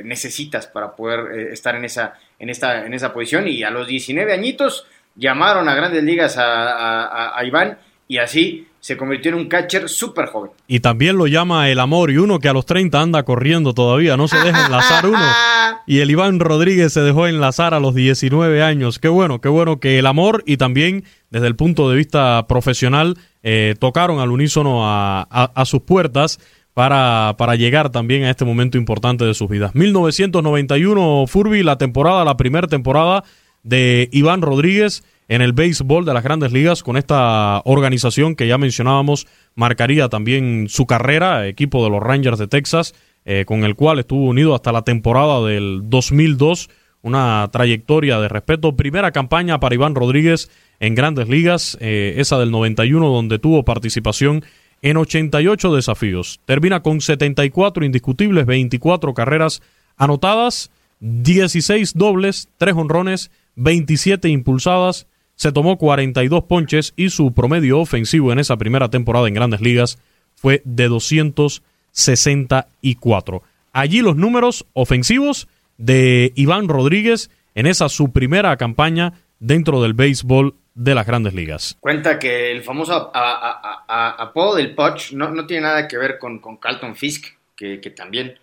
necesitas 0.03 0.67
para 0.67 0.97
poder 0.97 1.53
estar 1.53 1.77
en 1.77 1.85
esa, 1.85 2.19
en, 2.39 2.49
esta, 2.49 2.85
en 2.85 2.93
esa 2.93 3.13
posición. 3.13 3.47
Y 3.47 3.63
a 3.63 3.69
los 3.69 3.87
19 3.87 4.33
añitos 4.33 4.85
llamaron 5.15 5.69
a 5.69 5.75
grandes 5.75 6.03
ligas 6.03 6.35
a 6.37 7.41
Iván 7.45 7.77
y 8.09 8.17
así 8.17 8.67
se 8.83 8.97
convirtió 8.97 9.31
en 9.31 9.37
un 9.37 9.47
catcher 9.47 9.87
súper 9.87 10.25
joven. 10.25 10.51
Y 10.67 10.81
también 10.81 11.15
lo 11.15 11.25
llama 11.25 11.69
el 11.69 11.79
amor 11.79 12.11
y 12.11 12.17
uno 12.17 12.39
que 12.39 12.49
a 12.49 12.53
los 12.53 12.65
30 12.65 12.99
anda 12.99 13.23
corriendo 13.23 13.73
todavía, 13.73 14.17
no 14.17 14.27
se 14.27 14.35
deja 14.35 14.65
enlazar 14.65 15.05
uno. 15.05 15.17
Y 15.87 15.99
el 15.99 16.11
Iván 16.11 16.39
Rodríguez 16.39 16.93
se 16.93 17.01
dejó 17.01 17.27
enlazar 17.27 17.73
a 17.73 17.79
los 17.79 17.95
19 17.95 18.61
años. 18.61 18.99
Qué 18.99 19.07
bueno, 19.07 19.39
qué 19.41 19.49
bueno 19.49 19.79
que 19.79 19.99
el 19.99 20.05
amor 20.05 20.43
y 20.45 20.57
también 20.57 21.03
desde 21.29 21.47
el 21.47 21.55
punto 21.55 21.89
de 21.89 21.95
vista 21.97 22.45
profesional 22.47 23.17
eh, 23.41 23.75
tocaron 23.79 24.19
al 24.19 24.31
unísono 24.31 24.81
a, 24.83 25.63
sus 25.65 25.81
puertas. 25.81 26.39
Para, 26.73 27.35
para, 27.37 27.55
llegar 27.55 27.91
también 27.91 28.23
a 28.23 28.31
este 28.31 28.45
momento 28.45 28.79
importante 28.79 29.23
de 29.25 29.35
sus 29.35 29.47
vidas. 29.47 29.75
1991, 29.75 31.25
Furby, 31.27 31.61
la 31.61 31.77
temporada, 31.77 32.25
la 32.25 32.35
primera 32.35 32.67
temporada 32.67 33.23
de 33.61 34.09
Iván 34.11 34.41
Rodríguez 34.41 35.03
en 35.27 35.41
el 35.41 35.53
béisbol 35.53 36.05
de 36.05 36.13
las 36.13 36.23
grandes 36.23 36.51
ligas 36.51 36.83
con 36.83 36.97
esta 36.97 37.61
organización 37.65 38.35
que 38.35 38.47
ya 38.47 38.57
mencionábamos 38.57 39.27
marcaría 39.55 40.09
también 40.09 40.67
su 40.69 40.85
carrera, 40.85 41.47
equipo 41.47 41.83
de 41.83 41.89
los 41.89 42.01
Rangers 42.01 42.39
de 42.39 42.47
Texas, 42.47 42.93
eh, 43.25 43.45
con 43.45 43.63
el 43.63 43.75
cual 43.75 43.99
estuvo 43.99 44.25
unido 44.25 44.53
hasta 44.53 44.71
la 44.71 44.83
temporada 44.83 45.41
del 45.45 45.81
2002, 45.85 46.69
una 47.01 47.49
trayectoria 47.51 48.19
de 48.19 48.27
respeto, 48.27 48.75
primera 48.75 49.11
campaña 49.11 49.59
para 49.59 49.75
Iván 49.75 49.95
Rodríguez 49.95 50.49
en 50.79 50.95
grandes 50.95 51.29
ligas, 51.29 51.77
eh, 51.79 52.15
esa 52.17 52.37
del 52.37 52.51
91 52.51 53.07
donde 53.07 53.39
tuvo 53.39 53.63
participación 53.63 54.43
en 54.81 54.97
88 54.97 55.73
desafíos, 55.73 56.41
termina 56.45 56.81
con 56.81 56.99
74 56.99 57.85
indiscutibles, 57.85 58.45
24 58.45 59.13
carreras 59.13 59.61
anotadas, 59.95 60.71
16 60.99 61.93
dobles, 61.95 62.49
3 62.57 62.75
honrones, 62.75 63.31
27 63.55 64.27
impulsadas, 64.27 65.07
se 65.35 65.51
tomó 65.51 65.77
42 65.77 66.43
ponches 66.43 66.93
y 66.95 67.09
su 67.09 67.33
promedio 67.33 67.79
ofensivo 67.79 68.31
en 68.31 68.37
esa 68.39 68.55
primera 68.57 68.89
temporada 68.89 69.27
en 69.27 69.33
grandes 69.33 69.59
ligas 69.61 69.99
fue 70.35 70.61
de 70.65 70.87
264. 70.87 73.43
Allí 73.71 74.01
los 74.01 74.15
números 74.15 74.67
ofensivos 74.73 75.47
de 75.77 76.33
Iván 76.35 76.67
Rodríguez 76.67 77.31
en 77.55 77.65
esa 77.65 77.89
su 77.89 78.11
primera 78.11 78.55
campaña 78.57 79.13
dentro 79.39 79.81
del 79.81 79.93
béisbol 79.93 80.53
de 80.75 80.95
las 80.95 81.05
grandes 81.05 81.33
ligas. 81.33 81.77
Cuenta 81.79 82.19
que 82.19 82.51
el 82.51 82.63
famoso 82.63 83.11
apodo 83.13 84.55
del 84.55 84.73
Poch 84.73 85.11
no, 85.11 85.29
no, 85.29 85.45
tiene 85.45 85.63
nada 85.63 85.87
que 85.87 85.97
ver 85.97 86.17
con, 86.17 86.39
con 86.39 86.57
Carlton 86.57 86.95
Fisk, 86.95 87.27
que, 87.55 87.77
también 87.95 88.37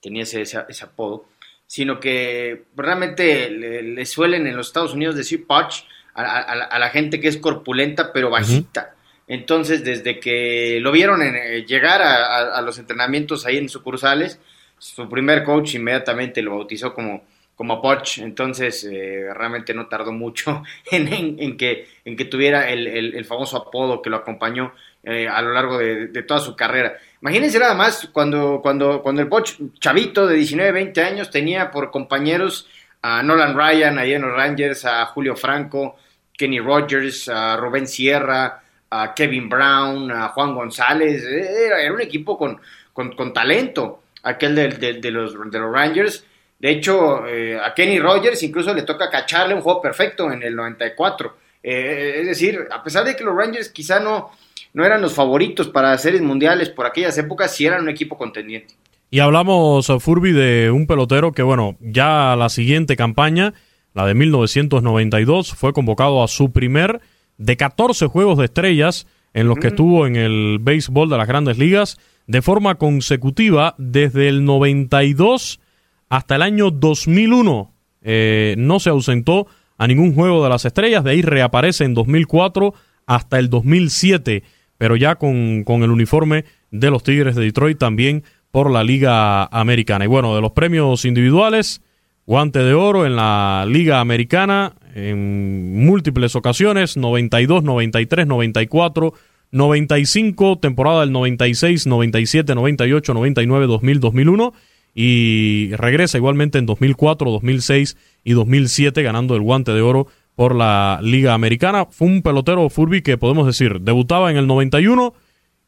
tenía 0.00 0.22
ese, 0.22 0.42
ese, 0.42 0.84
apodo, 0.84 1.26
sino 1.66 2.00
que 2.00 2.64
realmente 2.76 3.50
le, 3.50 4.06
suelen 4.06 4.46
en 4.46 4.56
los 4.56 4.68
Estados 4.68 4.94
Unidos 4.94 5.16
decir 5.16 5.46
Poch 5.46 5.82
a, 6.14 6.78
la 6.78 6.88
gente 6.90 7.20
que 7.20 7.28
es 7.28 7.38
corpulenta 7.38 8.12
pero 8.12 8.30
bajita. 8.30 8.94
Entonces, 9.28 9.84
desde 9.84 10.20
que 10.20 10.78
lo 10.80 10.92
vieron 10.92 11.22
en, 11.22 11.36
eh, 11.36 11.64
llegar 11.66 12.02
a, 12.02 12.60
los 12.62 12.78
entrenamientos 12.78 13.46
ahí 13.46 13.56
en 13.56 13.68
sucursales, 13.68 14.38
su 14.78 15.08
primer 15.08 15.44
coach 15.44 15.74
inmediatamente 15.74 16.42
lo 16.42 16.56
bautizó 16.56 16.92
como, 16.92 17.24
como 17.54 17.80
Poch, 17.80 18.18
entonces 18.18 18.84
eh, 18.90 19.32
realmente 19.32 19.72
no 19.72 19.86
tardó 19.86 20.12
mucho 20.12 20.64
en, 20.90 21.56
que, 21.56 21.88
en 22.04 22.16
que 22.16 22.24
tuviera 22.24 22.68
el, 22.68 23.24
famoso 23.24 23.56
apodo 23.56 24.02
que 24.02 24.10
lo 24.10 24.16
acompañó 24.16 24.72
eh, 25.04 25.28
a 25.28 25.40
lo 25.42 25.52
largo 25.52 25.78
de, 25.78 26.08
toda 26.24 26.40
su 26.40 26.56
carrera. 26.56 26.98
Imagínense 27.20 27.58
nada 27.58 27.74
más 27.74 28.08
cuando, 28.12 28.60
cuando, 28.60 29.00
cuando 29.02 29.22
el 29.22 29.28
Poch, 29.28 29.52
chavito 29.78 30.26
de 30.26 30.36
19, 30.36 30.72
20 30.72 31.02
años, 31.02 31.30
tenía 31.30 31.70
por 31.70 31.90
compañeros 31.90 32.68
a 33.02 33.22
Nolan 33.22 33.56
Ryan 33.56 33.98
ahí 33.98 34.14
en 34.14 34.22
los 34.22 34.32
Rangers, 34.32 34.84
a 34.84 35.06
Julio 35.06 35.36
Franco, 35.36 35.96
Kenny 36.36 36.60
Rogers, 36.60 37.28
a 37.28 37.56
Rubén 37.56 37.86
Sierra, 37.86 38.62
a 38.90 39.14
Kevin 39.14 39.48
Brown, 39.48 40.10
a 40.10 40.28
Juan 40.28 40.54
González, 40.54 41.24
era, 41.24 41.92
un 41.92 42.00
equipo 42.00 42.38
con, 42.38 42.60
con 42.92 43.32
talento 43.32 44.02
aquel 44.22 44.54
de, 44.54 44.68
de, 44.94 45.10
los, 45.10 45.34
de 45.50 45.58
los 45.58 45.72
Rangers. 45.72 46.24
De 46.58 46.70
hecho, 46.70 47.26
eh, 47.26 47.58
a 47.58 47.74
Kenny 47.74 47.98
Rogers 47.98 48.42
incluso 48.42 48.72
le 48.72 48.82
toca 48.82 49.10
cacharle 49.10 49.54
un 49.54 49.62
juego 49.62 49.82
perfecto 49.82 50.30
en 50.30 50.42
el 50.42 50.54
94. 50.54 51.36
Eh, 51.62 52.18
es 52.20 52.26
decir, 52.26 52.68
a 52.70 52.82
pesar 52.82 53.04
de 53.04 53.16
que 53.16 53.24
los 53.24 53.36
Rangers 53.36 53.68
quizá 53.70 54.00
no, 54.00 54.30
no 54.72 54.84
eran 54.84 55.02
los 55.02 55.14
favoritos 55.14 55.68
para 55.68 55.96
series 55.98 56.22
mundiales 56.22 56.70
por 56.70 56.86
aquellas 56.86 57.16
épocas, 57.18 57.54
sí 57.54 57.66
eran 57.66 57.82
un 57.82 57.88
equipo 57.88 58.16
contendiente. 58.16 58.74
Y 59.14 59.20
hablamos, 59.20 59.90
eh, 59.90 60.00
Furby, 60.00 60.32
de 60.32 60.70
un 60.70 60.86
pelotero 60.86 61.32
que, 61.32 61.42
bueno, 61.42 61.76
ya 61.80 62.34
la 62.34 62.48
siguiente 62.48 62.96
campaña, 62.96 63.52
la 63.92 64.06
de 64.06 64.14
1992, 64.14 65.52
fue 65.52 65.74
convocado 65.74 66.22
a 66.22 66.28
su 66.28 66.50
primer 66.50 67.02
de 67.36 67.58
14 67.58 68.06
juegos 68.06 68.38
de 68.38 68.46
estrellas 68.46 69.06
en 69.34 69.48
los 69.48 69.58
que 69.58 69.66
estuvo 69.66 70.06
en 70.06 70.16
el 70.16 70.60
béisbol 70.62 71.10
de 71.10 71.18
las 71.18 71.28
grandes 71.28 71.58
ligas 71.58 71.98
de 72.26 72.40
forma 72.40 72.76
consecutiva 72.76 73.74
desde 73.76 74.28
el 74.28 74.46
92 74.46 75.60
hasta 76.08 76.36
el 76.36 76.40
año 76.40 76.70
2001. 76.70 77.70
Eh, 78.00 78.54
no 78.56 78.80
se 78.80 78.88
ausentó 78.88 79.46
a 79.76 79.88
ningún 79.88 80.14
juego 80.14 80.42
de 80.42 80.48
las 80.48 80.64
estrellas, 80.64 81.04
de 81.04 81.10
ahí 81.10 81.20
reaparece 81.20 81.84
en 81.84 81.92
2004 81.92 82.72
hasta 83.04 83.38
el 83.38 83.50
2007, 83.50 84.42
pero 84.78 84.96
ya 84.96 85.16
con, 85.16 85.64
con 85.64 85.82
el 85.82 85.90
uniforme 85.90 86.46
de 86.70 86.90
los 86.90 87.02
Tigres 87.02 87.36
de 87.36 87.44
Detroit 87.44 87.76
también 87.76 88.24
por 88.52 88.70
la 88.70 88.84
Liga 88.84 89.46
Americana. 89.46 90.04
Y 90.04 90.08
bueno, 90.08 90.36
de 90.36 90.40
los 90.40 90.52
premios 90.52 91.04
individuales, 91.04 91.82
guante 92.26 92.60
de 92.60 92.74
oro 92.74 93.04
en 93.04 93.16
la 93.16 93.64
Liga 93.66 93.98
Americana 93.98 94.74
en 94.94 95.84
múltiples 95.84 96.36
ocasiones, 96.36 96.96
92, 96.96 97.64
93, 97.64 98.26
94, 98.26 99.14
95, 99.50 100.58
temporada 100.58 101.00
del 101.00 101.12
96, 101.12 101.86
97, 101.86 102.54
98, 102.54 103.14
99, 103.14 103.66
2000, 103.66 104.00
2001 104.00 104.52
y 104.94 105.70
regresa 105.76 106.18
igualmente 106.18 106.58
en 106.58 106.66
2004, 106.66 107.30
2006 107.30 107.96
y 108.22 108.32
2007 108.32 109.02
ganando 109.02 109.34
el 109.34 109.40
guante 109.40 109.72
de 109.72 109.80
oro 109.80 110.06
por 110.34 110.54
la 110.54 111.00
Liga 111.02 111.32
Americana. 111.32 111.86
Fue 111.86 112.06
un 112.06 112.20
pelotero 112.20 112.68
Furby 112.68 113.00
que 113.00 113.16
podemos 113.16 113.46
decir 113.46 113.80
debutaba 113.80 114.30
en 114.30 114.36
el 114.36 114.46
91 114.46 115.14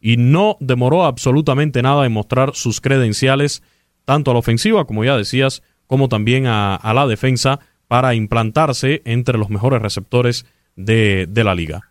y 0.04 0.18
no 0.18 0.58
demoró 0.60 1.04
absolutamente 1.04 1.80
nada 1.80 2.04
en 2.04 2.12
mostrar 2.12 2.54
sus 2.54 2.82
credenciales 2.82 3.62
tanto 4.04 4.30
a 4.30 4.34
la 4.34 4.40
ofensiva 4.40 4.84
como 4.84 5.02
ya 5.02 5.16
decías 5.16 5.62
como 5.86 6.10
también 6.10 6.46
a, 6.46 6.78
la 6.94 7.06
defensa 7.06 7.60
para 7.88 8.14
implantarse 8.14 9.00
entre 9.06 9.38
los 9.38 9.48
mejores 9.48 9.80
receptores 9.80 10.44
de 10.76 11.26
la 11.44 11.54
liga. 11.54 11.88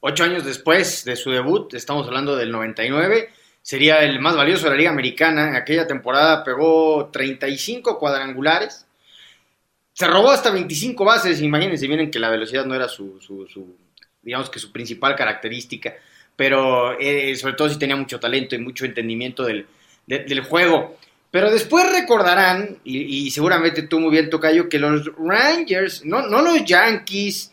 Ocho 0.00 0.24
años 0.24 0.44
después 0.44 1.04
de 1.04 1.16
su 1.16 1.30
debut, 1.30 1.72
estamos 1.74 2.06
hablando 2.06 2.34
del 2.34 2.50
99, 2.50 3.28
sería 3.62 4.00
el 4.04 4.20
más 4.20 4.36
valioso 4.36 4.64
de 4.64 4.70
la 4.70 4.76
Liga 4.76 4.90
Americana. 4.90 5.48
En 5.48 5.56
aquella 5.56 5.86
temporada 5.86 6.44
pegó 6.44 7.08
35 7.10 7.98
cuadrangulares. 7.98 8.86
Se 9.94 10.06
robó 10.06 10.30
hasta 10.30 10.50
25 10.50 11.02
bases. 11.06 11.40
Imagínense, 11.40 11.88
miren 11.88 12.10
que 12.10 12.18
la 12.18 12.28
velocidad 12.28 12.66
no 12.66 12.74
era 12.74 12.86
su, 12.86 13.18
digamos 14.22 14.50
que 14.50 14.58
su 14.58 14.72
principal 14.72 15.16
característica. 15.16 15.94
Pero 16.36 16.98
eh, 16.98 17.34
sobre 17.36 17.54
todo 17.54 17.68
si 17.68 17.78
tenía 17.78 17.96
mucho 17.96 18.18
talento 18.18 18.54
y 18.54 18.58
mucho 18.58 18.84
entendimiento 18.84 19.44
del, 19.44 19.66
juego. 20.48 20.96
Pero 21.30 21.50
después 21.50 21.90
recordarán, 21.92 22.78
y, 22.84 23.30
seguramente 23.30 23.82
tú 23.82 24.00
muy 24.00 24.10
bien, 24.10 24.30
Tocayo, 24.30 24.68
que 24.68 24.78
los 24.78 25.10
Rangers, 25.16 26.04
no, 26.04 26.26
no 26.26 26.42
los 26.42 26.64
Yankees, 26.64 27.52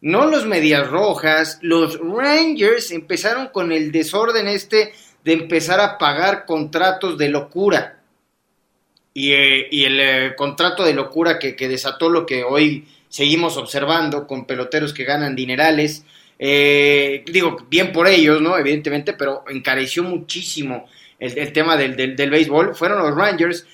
no 0.00 0.26
los 0.26 0.46
Medias 0.46 0.88
Rojas, 0.88 1.58
los 1.62 1.98
Rangers 1.98 2.90
empezaron 2.90 3.48
con 3.48 3.72
el 3.72 3.90
desorden 3.90 4.46
este 4.46 4.92
de 5.24 5.32
empezar 5.32 5.80
a 5.80 5.98
pagar 5.98 6.46
contratos 6.46 7.18
de 7.18 7.28
locura. 7.28 7.98
Y, 9.12 9.32
eh, 9.32 9.68
el 9.72 10.00
eh, 10.00 10.34
contrato 10.36 10.84
de 10.84 10.94
locura 10.94 11.38
que, 11.38 11.54
desató 11.68 12.08
lo 12.08 12.26
que 12.26 12.44
hoy 12.44 12.86
seguimos 13.08 13.56
observando 13.56 14.26
con 14.26 14.46
peloteros 14.46 14.92
que 14.92 15.04
ganan 15.04 15.34
dinerales. 15.34 16.04
Eh, 16.38 17.24
digo, 17.26 17.66
bien 17.68 17.92
por 17.92 18.08
ellos, 18.08 18.40
¿no? 18.40 18.58
Evidentemente, 18.58 19.14
pero 19.14 19.44
encareció 19.48 20.02
muchísimo 20.02 20.86
el, 21.18 21.52
tema 21.52 21.76
del, 21.76 21.96
del, 21.96 22.30
béisbol. 22.30 22.74
Fueron 22.74 22.98
los 22.98 23.14
Rangers 23.14 23.66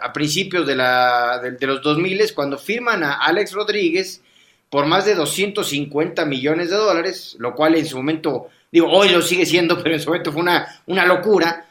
a 0.00 0.12
principios 0.12 0.66
de, 0.66 0.74
la, 0.74 1.38
de, 1.40 1.52
de 1.52 1.66
los 1.66 1.82
2000 1.82 2.34
cuando 2.34 2.58
firman 2.58 3.04
a 3.04 3.14
Alex 3.14 3.52
Rodríguez 3.52 4.22
por 4.70 4.86
más 4.86 5.04
de 5.04 5.14
250 5.14 6.24
millones 6.24 6.70
de 6.70 6.76
dólares, 6.76 7.36
lo 7.38 7.54
cual 7.54 7.74
en 7.74 7.86
su 7.86 7.96
momento, 7.96 8.48
digo, 8.70 8.88
hoy 8.90 9.08
lo 9.10 9.22
sigue 9.22 9.46
siendo, 9.46 9.78
pero 9.82 9.94
en 9.94 10.00
su 10.00 10.08
momento 10.08 10.32
fue 10.32 10.42
una, 10.42 10.82
una 10.86 11.06
locura. 11.06 11.64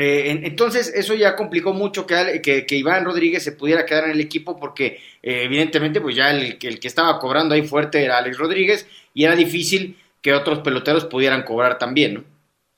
Eh, 0.00 0.40
entonces, 0.44 0.92
eso 0.94 1.14
ya 1.14 1.34
complicó 1.34 1.72
mucho 1.72 2.06
que, 2.06 2.40
que, 2.40 2.76
Iván 2.76 3.04
Rodríguez 3.04 3.42
se 3.42 3.52
pudiera 3.52 3.84
quedar 3.84 4.04
en 4.04 4.12
el 4.12 4.20
equipo 4.20 4.58
porque, 4.58 4.98
eh, 5.22 5.42
evidentemente, 5.44 6.00
pues 6.00 6.14
ya 6.14 6.30
el, 6.30 6.56
el, 6.60 6.78
que 6.78 6.86
estaba 6.88 7.18
cobrando 7.18 7.54
ahí 7.54 7.62
fuerte 7.62 8.04
era 8.04 8.18
Alex 8.18 8.38
Rodríguez 8.38 8.86
y 9.12 9.24
era 9.24 9.34
difícil 9.34 9.96
que 10.22 10.34
otros 10.34 10.60
peloteros 10.60 11.04
pudieran 11.06 11.42
cobrar 11.42 11.78
también, 11.78 12.14
¿no? 12.14 12.24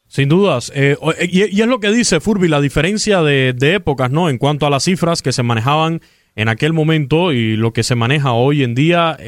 Sin 0.09 0.29
dudas. 0.29 0.73
Eh, 0.75 0.97
y, 1.29 1.43
es 1.43 1.67
lo 1.67 1.79
que 1.79 1.91
dice 1.91 2.21
Furby, 2.21 2.49
la 2.49 2.61
diferencia 2.61 3.23
de, 3.23 3.53
de 3.53 3.75
épocas, 3.75 4.11
¿no? 4.11 4.31
En 4.31 4.39
cuanto 4.39 4.67
a 4.67 4.71
las 4.71 4.85
cifras 4.85 5.21
que 5.21 5.33
se 5.33 5.43
manejaban 5.43 6.01
en 6.37 6.49
aquel 6.49 6.73
momento 6.73 7.33
y 7.33 7.57
lo 7.57 7.73
que 7.73 7.83
se 7.83 7.97
maneja 7.97 8.33
hoy 8.33 8.63
en 8.63 8.75
día, 8.75 9.19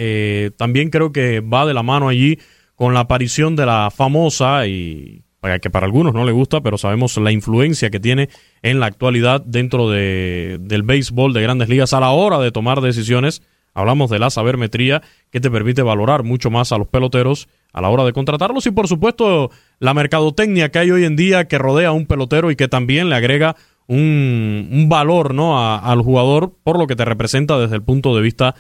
también 0.57 0.89
creo 0.89 1.13
que 1.13 1.41
va 1.41 1.67
de 1.67 1.75
la 1.75 1.83
mano 1.83 2.09
allí 2.09 2.39
con 2.75 2.95
la 2.95 3.01
aparición 3.01 3.55
de 3.55 3.67
la 3.67 3.91
famosa 3.91 4.67
y 4.67 5.25
que 5.61 5.71
para 5.71 5.87
algunos 5.87 6.15
no 6.15 6.25
le 6.25 6.33
gusta, 6.33 6.61
pero 6.61 6.79
sabemos 6.79 7.17
la 7.17 7.33
influencia 7.33 7.91
que 7.91 8.01
tiene 8.01 8.29
en 8.63 8.81
la 8.81 8.87
actualidad 8.87 9.41
dentro 9.41 9.91
de, 9.91 10.59
del 10.61 10.83
béisbol 10.83 11.33
de 11.33 11.43
grandes 11.43 11.69
ligas 11.69 11.93
a 11.93 12.01
la 12.01 12.11
hora 12.11 12.39
de 12.39 12.53
tomar 12.53 12.81
decisiones. 12.81 13.43
Hablamos 13.75 14.11
de 14.11 14.19
la 14.19 14.31
sabermetría 14.31 15.03
que 15.31 15.41
te 15.41 15.51
permite 15.51 15.83
valorar 15.83 16.23
mucho 16.23 16.51
más 16.51 16.73
a 16.73 16.79
los 16.79 16.89
peloteros 16.89 17.49
a 17.73 17.81
la 17.81 17.89
hora 17.89 18.05
de 18.05 18.13
contratarlos 18.13 18.67
y 18.67 18.71
por 18.71 18.87
supuesto 18.87 19.51
la 19.79 19.95
mercadotecnia 19.95 20.71
que 20.71 20.79
hay 20.79 20.91
hoy 20.91 21.05
en 21.05 21.17
día 21.17 21.49
que 21.49 21.59
rodea 21.59 21.89
a 21.89 21.93
un 21.93 22.07
pelotero 22.07 22.51
y 22.51 22.57
que 22.57 22.69
también 22.69 23.09
le 23.09 23.17
agrega 23.17 23.57
un, 23.87 24.87
valor 24.89 25.35
¿no? 25.35 25.59
al 25.59 26.03
jugador 26.03 26.55
por 26.63 26.79
lo 26.79 26.87
que 26.87 26.97
te 26.97 27.05
representa 27.05 27.59
desde 27.59 27.77
el 27.77 27.83
punto 27.83 28.15
de 28.15 28.23
vista 28.23 28.55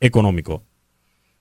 económico. 0.00 0.62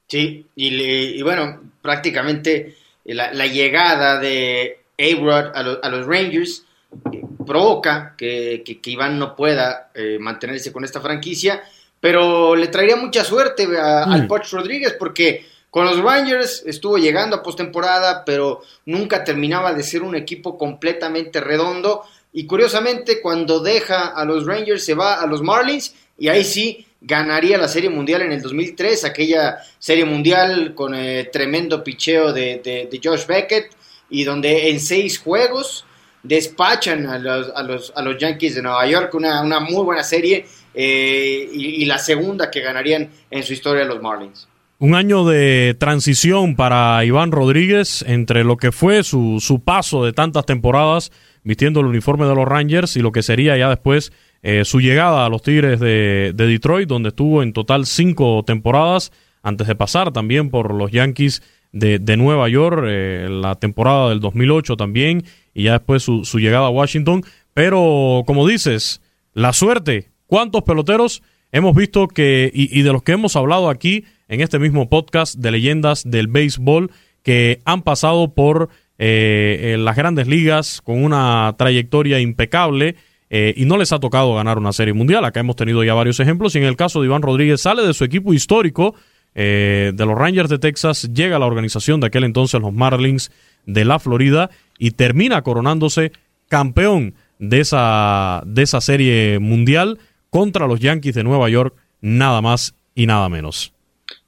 Sí, 0.08 0.46
y, 0.56 1.22
bueno, 1.24 1.62
prácticamente 1.82 2.76
la, 3.06 3.48
llegada 3.48 4.20
de 4.20 4.80
a, 4.98 5.40
a, 5.82 5.90
los 5.90 6.06
Rangers 6.06 6.64
eh, 7.12 7.22
provoca 7.46 8.16
que, 8.18 8.64
Iván 8.86 9.20
no 9.20 9.36
pueda 9.36 9.92
eh, 9.94 10.18
mantenerse 10.20 10.72
con 10.72 10.84
esta 10.84 11.02
franquicia, 11.02 11.64
pero 12.00 12.56
le 12.56 12.68
traería 12.68 12.96
mucha 12.96 13.24
suerte 13.24 13.68
al 13.78 14.24
mm. 14.24 14.28
Poch 14.28 14.52
Rodríguez 14.52 14.96
porque 14.98 15.46
con 15.70 15.86
los 15.86 16.00
Rangers 16.00 16.64
estuvo 16.66 16.98
llegando 16.98 17.36
a 17.36 17.44
postemporada, 17.44 18.24
pero 18.24 18.62
nunca 18.86 19.24
terminaba 19.24 19.74
de 19.74 19.84
ser 19.84 20.04
un 20.04 20.16
equipo 20.16 20.58
completamente 20.58 21.42
redondo 21.42 22.04
y 22.38 22.46
curiosamente, 22.46 23.22
cuando 23.22 23.62
deja 23.62 24.08
a 24.08 24.26
los 24.26 24.46
Rangers, 24.46 24.84
se 24.84 24.94
va 24.94 25.22
a 25.22 25.26
los 25.26 25.42
Marlins 25.42 25.96
y 26.18 26.28
ahí 26.28 26.44
sí 26.44 26.86
ganaría 27.00 27.58
la 27.58 27.70
Serie 27.70 27.90
Mundial 27.90 28.24
en 28.24 28.34
el 28.34 28.42
2003, 28.42 29.06
aquella 29.06 29.60
Serie 29.80 30.04
Mundial 30.04 30.76
con 30.76 30.94
el 30.94 31.32
tremendo 31.32 31.82
picheo 31.82 32.34
de, 32.34 32.60
de, 32.62 33.00
Josh 33.02 33.26
Beckett 33.26 33.72
y 34.16 34.24
donde 34.24 34.70
en 34.70 34.80
seis 34.80 35.20
juegos 35.20 35.86
despachan 36.24 37.06
a 37.08 37.20
los, 37.20 37.52
a 37.54 37.64
los, 37.64 37.94
a 37.96 38.02
los 38.02 38.18
Yankees 38.18 38.56
de 38.56 38.62
Nueva 38.62 38.88
York, 38.88 39.14
una, 39.14 39.42
una 39.42 39.60
muy 39.60 39.84
buena 39.84 40.04
serie 40.04 40.46
eh, 40.74 41.50
y, 41.54 41.84
la 41.86 41.98
segunda 41.98 42.50
que 42.50 42.62
ganarían 42.62 43.10
en 43.30 43.44
su 43.44 43.52
historia 43.52 43.84
los 43.84 44.02
Marlins. 44.02 44.48
Un 44.80 44.96
año 44.96 45.26
de 45.26 45.76
transición 45.78 46.56
para 46.56 47.04
Iván 47.04 47.32
Rodríguez 47.32 48.04
entre 48.08 48.44
lo 48.44 48.58
que 48.58 48.72
fue 48.72 49.04
su, 49.04 49.40
su 49.42 49.60
paso 49.62 50.06
de 50.06 50.14
tantas 50.14 50.46
temporadas 50.46 51.12
vistiendo 51.44 51.82
el 51.82 51.86
uniforme 51.86 52.26
de 52.26 52.36
los 52.36 52.46
Rangers 52.46 52.96
y 52.96 53.02
lo 53.02 53.12
que 53.12 53.22
sería 53.22 53.58
ya 53.58 53.70
después 53.70 54.14
eh, 54.44 54.64
su 54.64 54.80
llegada 54.80 55.26
a 55.26 55.30
los 55.30 55.42
Tigres 55.42 55.80
de, 55.80 56.34
Detroit, 56.36 56.88
donde 56.88 57.10
estuvo 57.10 57.44
en 57.44 57.52
total 57.52 57.86
cinco 57.86 58.44
temporadas 58.46 59.12
antes 59.44 59.68
de 59.68 59.76
pasar 59.76 60.12
también 60.12 60.50
por 60.50 60.74
los 60.74 60.92
Yankees 60.92 61.44
de, 61.76 62.18
Nueva 62.18 62.50
York, 62.50 62.84
eh, 62.88 63.28
la 63.30 63.56
temporada 63.56 64.10
del 64.10 64.20
2008 64.20 64.76
también, 64.76 65.24
y 65.54 65.64
ya 65.64 65.74
después 65.74 66.02
su, 66.02 66.26
su 66.26 66.40
llegada 66.40 66.66
a 66.68 66.72
Washington. 66.72 67.24
Pero, 67.54 68.24
como 68.26 68.48
dices, 68.48 69.02
la 69.34 69.54
suerte 69.54 70.16
¿Cuántos 70.28 70.64
peloteros 70.64 71.22
hemos 71.52 71.76
visto 71.76 72.08
que, 72.08 72.52
y, 72.54 72.82
de 72.82 72.92
los 72.92 73.04
que 73.04 73.12
hemos 73.12 73.36
hablado 73.36 73.70
aquí 73.70 74.06
en 74.28 74.42
este 74.42 74.58
mismo 74.58 74.90
podcast 74.90 75.36
de 75.36 75.52
leyendas 75.52 76.10
del 76.10 76.28
béisbol, 76.28 76.92
que 77.22 77.62
han 77.64 77.84
pasado 77.84 78.34
por 78.34 78.70
eh, 78.98 79.76
las 79.80 79.96
grandes 79.96 80.28
ligas 80.28 80.82
con 80.82 81.04
una 81.04 81.54
trayectoria 81.58 82.20
impecable 82.20 82.96
eh, 83.30 83.54
y 83.56 83.66
no 83.66 83.78
les 83.78 83.92
ha 83.92 84.00
tocado 84.00 84.34
ganar 84.34 84.58
una 84.58 84.74
serie 84.74 84.94
mundial? 84.94 85.24
Acá 85.26 85.42
hemos 85.42 85.56
tenido 85.56 85.84
ya 85.84 85.94
varios 85.94 86.20
ejemplos 86.20 86.56
y 86.56 86.58
en 86.58 86.66
el 86.66 86.76
caso 86.76 87.02
de 87.02 87.06
Iván 87.06 87.22
Rodríguez 87.22 87.62
sale 87.62 87.86
de 87.86 87.94
su 87.94 88.04
equipo 88.04 88.34
histórico 88.34 88.96
eh, 89.36 89.92
de 89.94 90.06
los 90.06 90.18
Rangers 90.18 90.50
de 90.50 90.60
Texas, 90.60 91.10
llega 91.14 91.36
a 91.36 91.40
la 91.40 91.46
organización 91.46 92.00
de 92.00 92.08
aquel 92.08 92.24
entonces 92.24 92.60
los 92.60 92.74
Marlins 92.74 93.32
de 93.66 93.86
la 93.86 94.00
Florida 94.00 94.50
y 94.80 94.92
termina 94.92 95.42
coronándose 95.42 96.12
campeón 96.48 97.16
de 97.38 97.60
esa, 97.60 98.42
de 98.46 98.64
esa 98.64 98.82
serie 98.82 99.40
mundial 99.40 100.00
contra 100.30 100.68
los 100.68 100.80
Yankees 100.80 101.16
de 101.16 101.24
Nueva 101.24 101.50
York, 101.50 101.76
nada 102.02 102.42
más 102.42 102.76
y 102.94 103.06
nada 103.08 103.30
menos. 103.30 103.74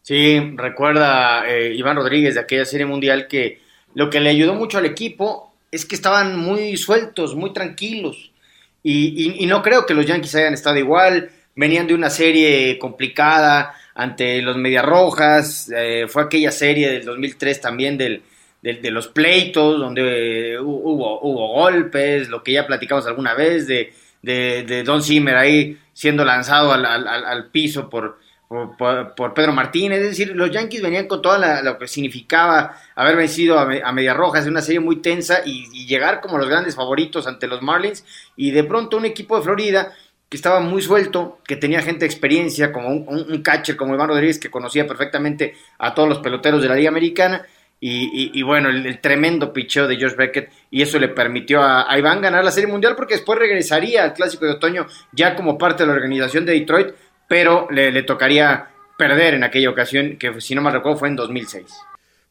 Sí, 0.02 0.40
recuerda 0.56 1.50
eh, 1.50 1.74
Iván 1.74 1.98
Rodríguez 1.98 2.36
de 2.36 2.42
aquella 2.42 2.66
serie 2.66 2.86
mundial 2.86 3.28
que 3.28 3.60
lo 3.94 4.10
que 4.10 4.20
le 4.20 4.30
ayudó 4.30 4.54
mucho 4.54 4.78
al 4.78 4.86
equipo 4.86 5.54
es 5.72 5.86
que 5.86 5.96
estaban 5.96 6.38
muy 6.38 6.78
sueltos, 6.78 7.36
muy 7.36 7.54
tranquilos. 7.54 8.32
Y, 8.84 9.46
no 9.48 9.62
creo 9.62 9.86
que 9.86 9.94
los 9.94 10.06
Yankees 10.06 10.36
hayan 10.36 10.54
estado 10.54 10.78
igual. 10.78 11.30
Venían 11.56 11.88
de 11.88 11.94
una 11.94 12.10
serie 12.10 12.80
complicada 12.80 13.74
ante 13.98 14.42
los 14.42 14.56
Medias 14.56 14.86
Rojas. 14.86 15.70
Eh, 15.75 16.06
fue 16.08 16.24
aquella 16.24 16.51
serie 16.51 16.89
del 16.89 17.04
2003 17.04 17.60
también 17.60 17.98
del, 17.98 18.24
de 18.62 18.92
los 18.92 19.10
pleitos, 19.10 19.80
donde 19.80 20.58
hubo, 20.60 21.20
hubo 21.22 21.48
golpes, 21.54 22.30
lo 22.30 22.42
que 22.42 22.54
ya 22.54 22.66
platicamos 22.66 23.06
alguna 23.08 23.34
vez 23.34 23.68
de, 23.68 23.94
de 24.22 24.84
Don 24.84 25.04
Zimmer 25.04 25.36
ahí 25.36 25.77
siendo 25.98 26.24
lanzado 26.24 26.74
al, 26.74 26.86
al, 26.86 27.48
piso 27.48 27.89
por, 27.89 28.20
por, 28.48 29.34
Pedro 29.34 29.51
Martínez. 29.51 30.00
Es 30.00 30.10
decir, 30.10 30.36
los 30.36 30.51
Yankees 30.51 30.84
venían 30.84 31.08
con 31.08 31.24
todo 31.24 31.39
lo 31.63 31.80
que 31.80 31.88
significaba 31.88 32.77
haber 32.94 33.16
vencido 33.16 33.58
a, 33.58 33.68
a 33.84 33.92
Media 33.92 34.13
Rojas 34.13 34.46
en 34.46 34.51
una 34.51 34.62
serie 34.62 34.80
muy 34.80 34.98
tensa 34.98 35.42
y, 35.44 35.88
llegar 35.88 36.22
como 36.22 36.38
los 36.38 36.48
grandes 36.48 36.75
favoritos 36.75 37.25
ante 37.25 37.48
los 37.48 37.63
Marlins. 37.63 38.06
Y 38.36 38.51
de 38.51 38.63
pronto 38.63 38.98
un 38.98 39.06
equipo 39.06 39.38
de 39.38 39.44
Florida 39.44 39.92
que 40.29 40.38
estaba 40.38 40.60
muy 40.60 40.81
suelto, 40.81 41.39
que 41.46 41.55
tenía 41.55 41.81
gente 41.81 42.01
de 42.01 42.07
experiencia, 42.07 42.72
como 42.72 42.89
un, 42.89 43.41
catcher 43.41 43.77
como 43.77 43.93
Iván 43.93 44.10
Rodríguez, 44.10 44.39
que 44.39 44.50
conocía 44.50 44.86
perfectamente 44.86 45.55
a 45.79 45.93
todos 45.93 46.10
los 46.10 46.19
peloteros 46.19 46.62
de 46.62 46.67
la 46.67 46.75
Liga 46.75 46.89
Americana. 46.89 47.46
Y, 47.79 48.41
bueno, 48.41 48.69
el, 48.69 49.00
tremendo 49.00 49.53
picheo 49.53 49.87
de 49.87 50.01
Josh 50.01 50.16
Beckett 50.16 50.50
y 50.72 50.81
eso 50.81 50.98
le 50.98 51.09
permitió 51.09 51.61
a, 51.61 51.96
Iván 51.98 52.22
ganar 52.22 52.44
la 52.44 52.51
Serie 52.51 52.70
Mundial 52.70 52.96
porque 52.96 53.13
después 53.13 53.37
regresaría 53.37 54.03
al 54.03 54.13
Clásico 54.13 54.46
de 54.46 54.53
Otoño 54.53 54.87
ya 55.11 55.35
como 55.35 55.59
parte 55.59 55.83
de 55.83 55.87
la 55.87 55.94
organización 55.94 56.44
de 56.44 56.53
Detroit, 56.53 56.87
pero 57.27 57.68
le, 57.70 58.01
tocaría 58.01 58.70
perder 58.98 59.35
en 59.35 59.44
aquella 59.44 59.70
ocasión, 59.70 60.18
que 60.18 60.42
si 60.42 60.55
no 60.55 60.63
me 60.63 60.72
recuerdo 60.72 60.98
fue 60.98 61.09
en 61.09 61.18
2006. 61.18 61.66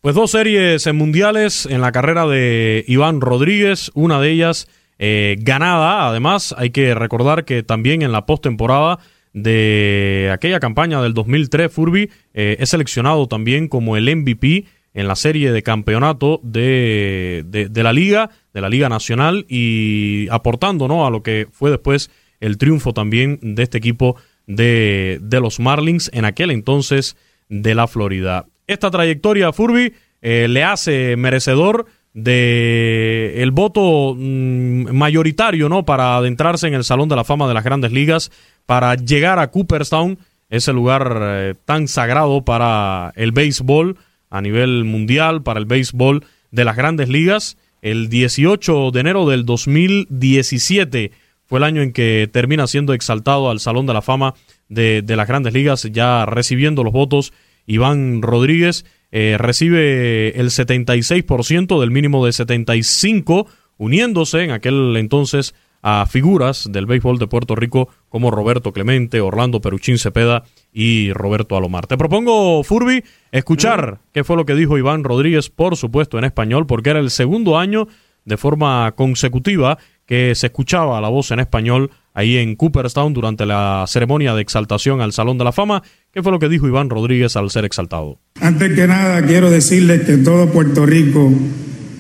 Pues 0.01 0.17
dos 0.17 0.33
series 0.33 0.93
mundiales 0.93 1.65
en 1.67 1.81
la 1.81 1.93
carrera 1.93 2.27
de 2.27 2.85
Iván 2.89 3.21
Rodríguez, 3.21 3.93
una 3.95 4.21
de 4.21 4.31
ellas 4.31 4.67
eh, 4.99 5.37
ganada, 5.41 6.09
además 6.09 6.55
hay 6.57 6.71
que 6.71 6.95
recordar 6.95 7.45
que 7.45 7.63
también 7.63 8.03
en 8.03 8.13
la 8.13 8.27
postemporada 8.27 8.99
de 9.33 10.31
aquella 10.33 10.61
campaña 10.61 11.03
del 11.03 11.13
2003, 11.13 11.71
Furby 11.71 12.11
eh, 12.33 12.57
es 12.59 12.71
seleccionado 12.71 13.29
también 13.29 13.69
como 13.69 13.97
el 13.97 14.15
MVP 14.15 14.65
en 14.95 15.09
la 15.09 15.15
serie 15.15 15.53
de 15.53 15.63
campeonato 15.63 16.41
de, 16.43 17.45
de, 17.47 17.83
la 17.83 17.93
liga, 17.93 18.31
de 18.55 18.61
la 18.63 18.71
liga 18.71 18.89
nacional 18.89 19.45
y 19.47 20.27
aportando 20.31 20.89
¿no? 20.89 21.07
a 21.07 21.11
lo 21.11 21.23
que 21.23 21.49
fue 21.53 21.71
después 21.71 22.11
el 22.41 22.57
triunfo 22.57 22.95
también 22.95 23.39
de 23.43 23.63
este 23.63 23.77
equipo 23.77 24.17
de, 24.47 25.19
de 25.21 25.41
los 25.41 25.61
Marlins 25.61 26.11
en 26.15 26.25
aquel 26.25 26.51
entonces 26.51 27.19
de 27.51 27.75
la 27.75 27.87
Florida. 27.89 28.47
Esta 28.67 28.91
trayectoria 28.91 29.49
a 29.49 29.53
Furby 29.53 29.93
eh, 30.23 30.49
le 30.49 30.65
hace 30.65 31.17
merecedor 31.17 31.87
de 32.17 33.43
el 33.43 33.51
voto 33.51 34.15
mm, 34.17 34.91
mayoritario, 34.91 35.69
¿no? 35.69 35.85
Para 35.85 36.17
adentrarse 36.17 36.67
en 36.67 36.73
el 36.73 36.83
Salón 36.83 37.11
de 37.11 37.17
la 37.17 37.25
Fama 37.25 37.47
de 37.47 37.53
las 37.53 37.63
Grandes 37.63 37.93
Ligas, 37.93 38.33
para 38.65 38.95
llegar 38.95 39.39
a 39.39 39.51
Cooperstown, 39.51 40.19
ese 40.49 40.73
lugar 40.73 41.19
eh, 41.21 41.55
tan 41.67 41.89
sagrado 41.89 42.43
para 42.43 43.13
el 43.17 43.33
béisbol, 43.33 43.99
a 44.31 44.41
nivel 44.41 44.85
mundial 44.85 45.43
para 45.43 45.61
el 45.61 45.67
béisbol 45.67 46.25
de 46.51 46.65
las 46.65 46.75
grandes 46.75 47.11
ligas. 47.11 47.59
El 47.83 48.09
18 48.09 48.93
de 48.93 49.01
enero 49.01 49.29
del 49.29 49.45
2017 49.45 51.13
fue 51.45 51.59
el 51.59 51.65
año 51.65 51.83
en 51.83 51.93
que 51.93 52.31
termina 52.33 52.67
siendo 52.67 52.95
exaltado 52.95 53.51
al 53.51 53.61
Salón 53.61 53.87
de 53.87 53.93
la 53.93 54.01
Fama 54.01 54.35
de, 54.71 55.05
las 55.07 55.29
grandes 55.29 55.53
ligas, 55.53 55.83
ya 55.93 56.25
recibiendo 56.25 56.83
los 56.83 56.95
votos. 56.95 57.35
Iván 57.67 58.23
Rodríguez 58.23 58.87
eh, 59.13 59.37
recibe 59.39 60.39
el 60.39 60.49
76% 60.49 61.81
del 61.81 61.91
mínimo 61.91 62.25
de 62.27 62.33
75, 62.33 63.47
uniéndose 63.79 64.45
en 64.45 64.51
aquel 64.51 64.97
entonces 64.97 65.55
a 65.83 66.05
figuras 66.07 66.69
del 66.73 66.87
béisbol 66.87 67.19
de 67.19 67.29
Puerto 67.29 67.55
Rico 67.55 67.89
como 68.09 68.31
Roberto 68.31 68.73
Clemente, 68.73 69.21
Orlando 69.21 69.61
Peruchín 69.61 69.99
Cepeda 69.99 70.43
y 70.73 71.13
Roberto 71.13 71.57
Alomar. 71.57 71.87
Te 71.87 71.97
propongo, 71.97 72.65
Furby, 72.65 73.05
escuchar 73.31 73.93
mm. 73.93 73.99
qué 74.13 74.25
fue 74.25 74.37
lo 74.37 74.45
que 74.45 74.55
dijo 74.55 74.79
Iván 74.79 75.05
Rodríguez, 75.05 75.49
por 75.49 75.77
supuesto 75.77 76.19
en 76.19 76.25
español, 76.25 76.67
porque 76.67 76.91
era 76.91 76.99
el 76.99 77.11
segundo 77.11 77.57
año 77.57 77.87
de 78.25 78.37
forma 78.37 78.93
consecutiva 78.97 79.79
que 80.05 80.35
se 80.35 80.49
escuchaba 80.49 81.01
la 81.01 81.09
voz 81.09 81.31
en 81.31 81.41
español 81.41 81.91
ahí 82.15 82.37
en 82.39 82.57
Cooperstown 82.57 83.15
durante 83.15 83.47
la 83.47 83.85
ceremonia 83.87 84.35
de 84.35 84.43
exaltación 84.43 85.01
al 85.01 85.13
Salón 85.13 85.39
de 85.39 85.45
la 85.45 85.53
Fama. 85.53 85.83
¿Qué 86.17 86.23
fue 86.23 86.33
lo 86.33 86.39
que 86.39 86.49
dijo 86.49 86.67
Iván 86.67 86.89
Rodríguez 86.89 87.37
al 87.37 87.51
ser 87.51 87.67
exaltado? 87.67 88.19
Antes 88.41 88.73
que 88.73 88.87
nada, 88.87 89.21
quiero 89.27 89.51
decirles 89.51 90.01
que 90.07 90.17
todo 90.17 90.51
Puerto 90.51 90.87
Rico, 90.87 91.31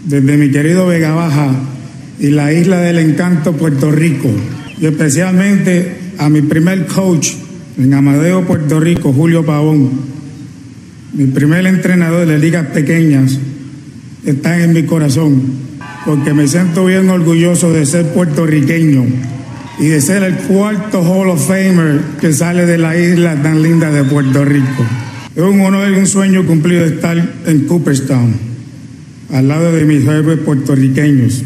desde 0.06 0.38
mi 0.38 0.50
querido 0.50 0.86
Vega 0.86 1.12
Baja 1.12 1.50
y 2.18 2.28
la 2.30 2.50
isla 2.50 2.80
del 2.80 2.98
encanto 2.98 3.52
Puerto 3.52 3.90
Rico, 3.90 4.30
y 4.80 4.86
especialmente 4.86 5.98
a 6.16 6.30
mi 6.30 6.40
primer 6.40 6.86
coach 6.86 7.32
en 7.76 7.92
Amadeo, 7.92 8.46
Puerto 8.46 8.80
Rico, 8.80 9.12
Julio 9.12 9.44
Pavón, 9.44 9.90
mi 11.12 11.26
primer 11.26 11.66
entrenador 11.66 12.26
de 12.26 12.38
ligas 12.38 12.68
pequeñas, 12.68 13.38
está 14.24 14.64
en 14.64 14.72
mi 14.72 14.84
corazón, 14.84 15.42
porque 16.06 16.32
me 16.32 16.48
siento 16.48 16.86
bien 16.86 17.10
orgulloso 17.10 17.70
de 17.70 17.84
ser 17.84 18.06
puertorriqueño 18.14 19.35
y 19.78 19.88
de 19.88 20.00
ser 20.00 20.22
el 20.22 20.36
cuarto 20.36 21.02
Hall 21.02 21.28
of 21.28 21.46
Famer 21.46 22.00
que 22.20 22.32
sale 22.32 22.66
de 22.66 22.78
la 22.78 22.98
isla 22.98 23.42
tan 23.42 23.62
linda 23.62 23.90
de 23.90 24.04
Puerto 24.04 24.44
Rico. 24.44 24.84
Es 25.34 25.42
un 25.42 25.60
honor 25.60 25.90
y 25.90 25.98
un 25.98 26.06
sueño 26.06 26.46
cumplido 26.46 26.84
estar 26.84 27.16
en 27.46 27.66
Cooperstown, 27.66 28.34
al 29.32 29.48
lado 29.48 29.72
de 29.72 29.84
mis 29.84 30.06
héroes 30.06 30.38
puertorriqueños 30.40 31.44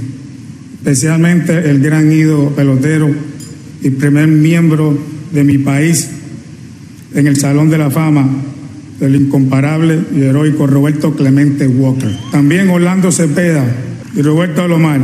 especialmente 0.81 1.71
el 1.71 1.81
gran 1.81 2.11
ídolo 2.11 2.51
pelotero 2.51 3.11
y 3.83 3.91
primer 3.91 4.29
miembro 4.29 4.99
de 5.31 5.45
mi 5.45 5.59
país 5.59 6.09
en 7.15 7.27
el 7.27 7.37
Salón 7.37 7.69
de 7.69 7.77
la 7.77 7.91
Fama 7.91 8.27
del 8.99 9.17
incomparable 9.17 10.01
y 10.17 10.23
heroico 10.23 10.67
Roberto 10.67 11.15
Clemente 11.15 11.69
Walker. 11.69 12.11
También 12.33 12.71
Orlando 12.71 13.13
Cepeda 13.13 13.65
y 14.17 14.23
Roberto 14.23 14.63
Alomar 14.63 15.01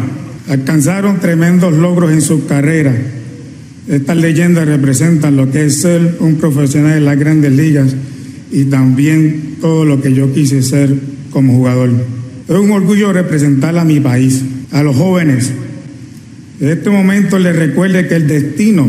alcanzaron 0.48 1.20
tremendos 1.20 1.74
logros 1.74 2.12
en 2.12 2.22
su 2.22 2.46
carrera. 2.46 2.94
Estas 3.88 4.16
leyendas 4.16 4.66
representan 4.66 5.36
lo 5.36 5.50
que 5.50 5.66
es 5.66 5.80
ser 5.80 6.16
un 6.20 6.36
profesional 6.36 6.98
en 6.98 7.04
las 7.04 7.18
grandes 7.18 7.52
ligas 7.52 7.94
y 8.50 8.64
también 8.64 9.56
todo 9.60 9.84
lo 9.84 10.00
que 10.00 10.12
yo 10.12 10.32
quise 10.32 10.62
ser 10.62 10.94
como 11.30 11.54
jugador. 11.54 11.90
Es 12.48 12.54
un 12.54 12.70
orgullo 12.70 13.12
representar 13.12 13.76
a 13.78 13.84
mi 13.84 14.00
país, 14.00 14.42
a 14.72 14.82
los 14.82 14.96
jóvenes 14.96 15.52
en 16.60 16.68
este 16.70 16.90
momento 16.90 17.38
le 17.38 17.52
recuerde 17.52 18.08
que 18.08 18.14
el 18.16 18.26
destino 18.26 18.86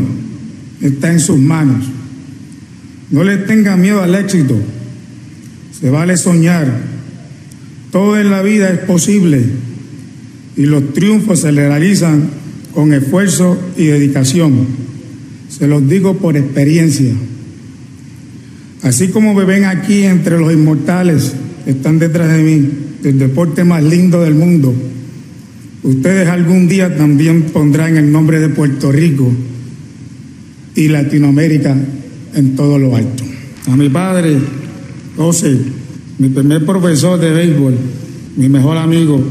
está 0.82 1.12
en 1.12 1.20
sus 1.20 1.38
manos 1.38 1.86
No 3.12 3.24
le 3.24 3.38
tenga 3.38 3.76
miedo 3.76 4.02
al 4.02 4.16
éxito. 4.16 4.58
Se 5.80 5.90
vale 5.90 6.18
soñar. 6.18 6.68
Todo 7.92 8.20
en 8.20 8.30
la 8.30 8.42
vida 8.42 8.70
es 8.70 8.80
posible 8.80 9.44
y 10.58 10.66
los 10.66 10.94
triunfos 10.94 11.42
se 11.42 11.52
le 11.52 11.68
realizan 11.68 12.30
con 12.74 12.92
esfuerzo 12.92 13.58
y 13.78 13.86
dedicación. 13.86 14.68
Se 15.50 15.68
los 15.68 15.88
digo 15.88 16.18
por 16.18 16.36
experiencia. 16.36 17.14
Así 18.82 19.10
como 19.10 19.34
me 19.34 19.46
ven 19.46 19.66
aquí 19.66 20.04
entre 20.04 20.40
los 20.40 20.52
inmortales 20.52 21.34
están 21.66 22.00
detrás 22.00 22.32
de 22.32 22.44
mí, 22.44 22.70
del 23.04 23.20
deporte 23.20 23.64
más 23.64 23.84
lindo 23.84 24.22
del 24.22 24.34
mundo, 24.34 24.74
ustedes 25.84 26.28
algún 26.28 26.68
día 26.68 26.96
también 26.96 27.44
pondrán 27.44 27.98
el 27.98 28.12
nombre 28.12 28.40
de 28.40 28.50
Puerto 28.50 28.92
Rico 28.92 29.32
y 30.76 30.88
Latinoamérica 30.88 31.76
en 32.34 32.56
todo 32.56 32.80
lo 32.80 32.96
alto. 32.96 33.24
A 33.68 33.76
mi 33.76 33.90
padre, 33.90 34.38
José, 35.16 35.58
mi 36.20 36.30
primer 36.30 36.66
profesor 36.66 37.20
de 37.20 37.32
béisbol, 37.32 37.76
mi 38.38 38.50
mejor 38.50 38.78
amigo, 38.78 39.22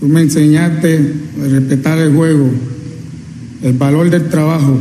tú 0.00 0.06
me 0.06 0.20
enseñaste 0.20 1.12
a 1.42 1.48
respetar 1.48 1.98
el 1.98 2.14
juego, 2.14 2.50
el 3.62 3.72
valor 3.74 4.10
del 4.10 4.28
trabajo, 4.28 4.78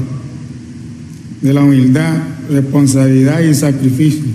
de 1.41 1.53
la 1.53 1.63
humildad, 1.63 2.17
responsabilidad 2.49 3.41
y 3.41 3.53
sacrificio. 3.53 4.25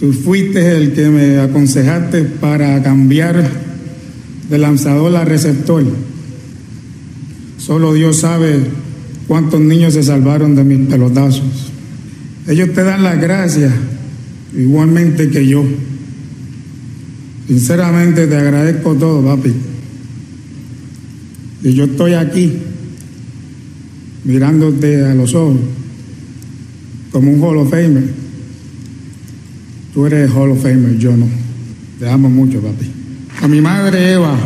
Tú 0.00 0.12
fuiste 0.12 0.76
el 0.76 0.92
que 0.92 1.08
me 1.08 1.38
aconsejaste 1.38 2.22
para 2.22 2.80
cambiar 2.82 3.50
de 4.48 4.58
lanzador 4.58 5.14
a 5.16 5.24
receptor. 5.24 5.84
Solo 7.58 7.92
Dios 7.92 8.18
sabe 8.18 8.60
cuántos 9.26 9.60
niños 9.60 9.94
se 9.94 10.02
salvaron 10.02 10.54
de 10.54 10.64
mis 10.64 10.88
pelotazos. 10.88 11.72
Ellos 12.46 12.72
te 12.72 12.82
dan 12.82 13.02
las 13.02 13.20
gracias, 13.20 13.72
igualmente 14.56 15.28
que 15.28 15.46
yo. 15.46 15.64
Sinceramente 17.48 18.26
te 18.26 18.36
agradezco 18.36 18.94
todo, 18.94 19.24
papi. 19.24 19.54
Y 21.64 21.72
yo 21.72 21.84
estoy 21.84 22.12
aquí 22.12 22.52
mirándote 24.24 25.02
a 25.06 25.14
los 25.14 25.34
ojos 25.34 25.56
como 27.10 27.32
un 27.32 27.40
Hall 27.42 27.56
of 27.56 27.70
Famer. 27.70 28.04
Tú 29.94 30.04
eres 30.04 30.30
Hall 30.30 30.50
of 30.50 30.62
Famer, 30.62 30.98
yo 30.98 31.16
no. 31.16 31.26
Te 31.98 32.06
amo 32.06 32.28
mucho, 32.28 32.60
papi. 32.60 32.86
A 33.40 33.48
mi 33.48 33.62
madre 33.62 34.12
Eva, 34.12 34.38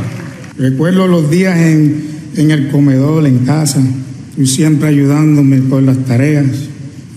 recuerdo 0.56 1.08
los 1.08 1.28
días 1.28 1.58
en, 1.58 2.04
en 2.36 2.52
el 2.52 2.68
comedor, 2.68 3.26
en 3.26 3.38
casa, 3.38 3.82
tú 4.36 4.46
siempre 4.46 4.88
ayudándome 4.88 5.60
con 5.68 5.86
las 5.86 5.98
tareas. 6.04 6.46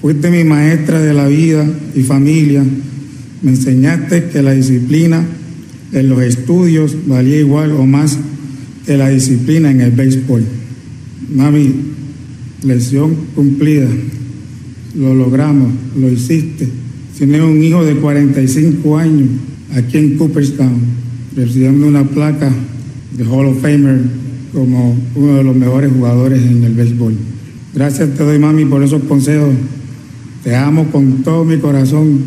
Fuiste 0.02 0.32
mi 0.32 0.44
maestra 0.44 1.00
de 1.00 1.14
la 1.14 1.28
vida 1.28 1.64
y 1.94 2.02
familia. 2.02 2.64
Me 3.44 3.52
enseñaste 3.52 4.30
que 4.30 4.42
la 4.42 4.54
disciplina 4.54 5.24
en 6.00 6.10
los 6.10 6.22
estudios 6.22 6.96
valía 7.08 7.40
igual 7.40 7.72
o 7.72 7.86
más 7.86 8.18
que 8.86 8.98
la 8.98 9.10
disciplina 9.10 9.72
en 9.72 9.82
el 9.82 9.92
béisbol. 9.92 10.44
Mami, 11.34 11.74
lección 12.64 13.16
cumplida. 13.34 13.88
Lo 14.96 15.14
logramos, 15.14 15.72
lo 15.98 16.10
hiciste. 16.10 16.68
Tienes 17.18 17.42
un 17.42 17.64
hijo 17.64 17.84
de 17.84 17.96
45 17.96 18.98
años 18.98 19.30
aquí 19.74 19.98
en 19.98 20.18
Cooperstown, 20.18 20.80
recibiendo 21.36 21.88
una 21.88 22.04
placa 22.04 22.52
de 23.18 23.24
Hall 23.24 23.48
of 23.48 23.62
Famer 23.62 24.02
como 24.54 24.98
uno 25.16 25.36
de 25.36 25.44
los 25.44 25.56
mejores 25.56 25.92
jugadores 25.92 26.42
en 26.42 26.64
el 26.64 26.74
béisbol. 26.74 27.14
Gracias 27.74 28.14
te 28.16 28.24
doy, 28.24 28.40
mami, 28.40 28.66
por 28.66 28.84
esos 28.84 29.04
consejos. 29.04 29.54
Te 30.44 30.56
amo 30.56 30.92
con 30.92 31.24
todo 31.24 31.44
mi 31.44 31.58
corazón 31.58 32.20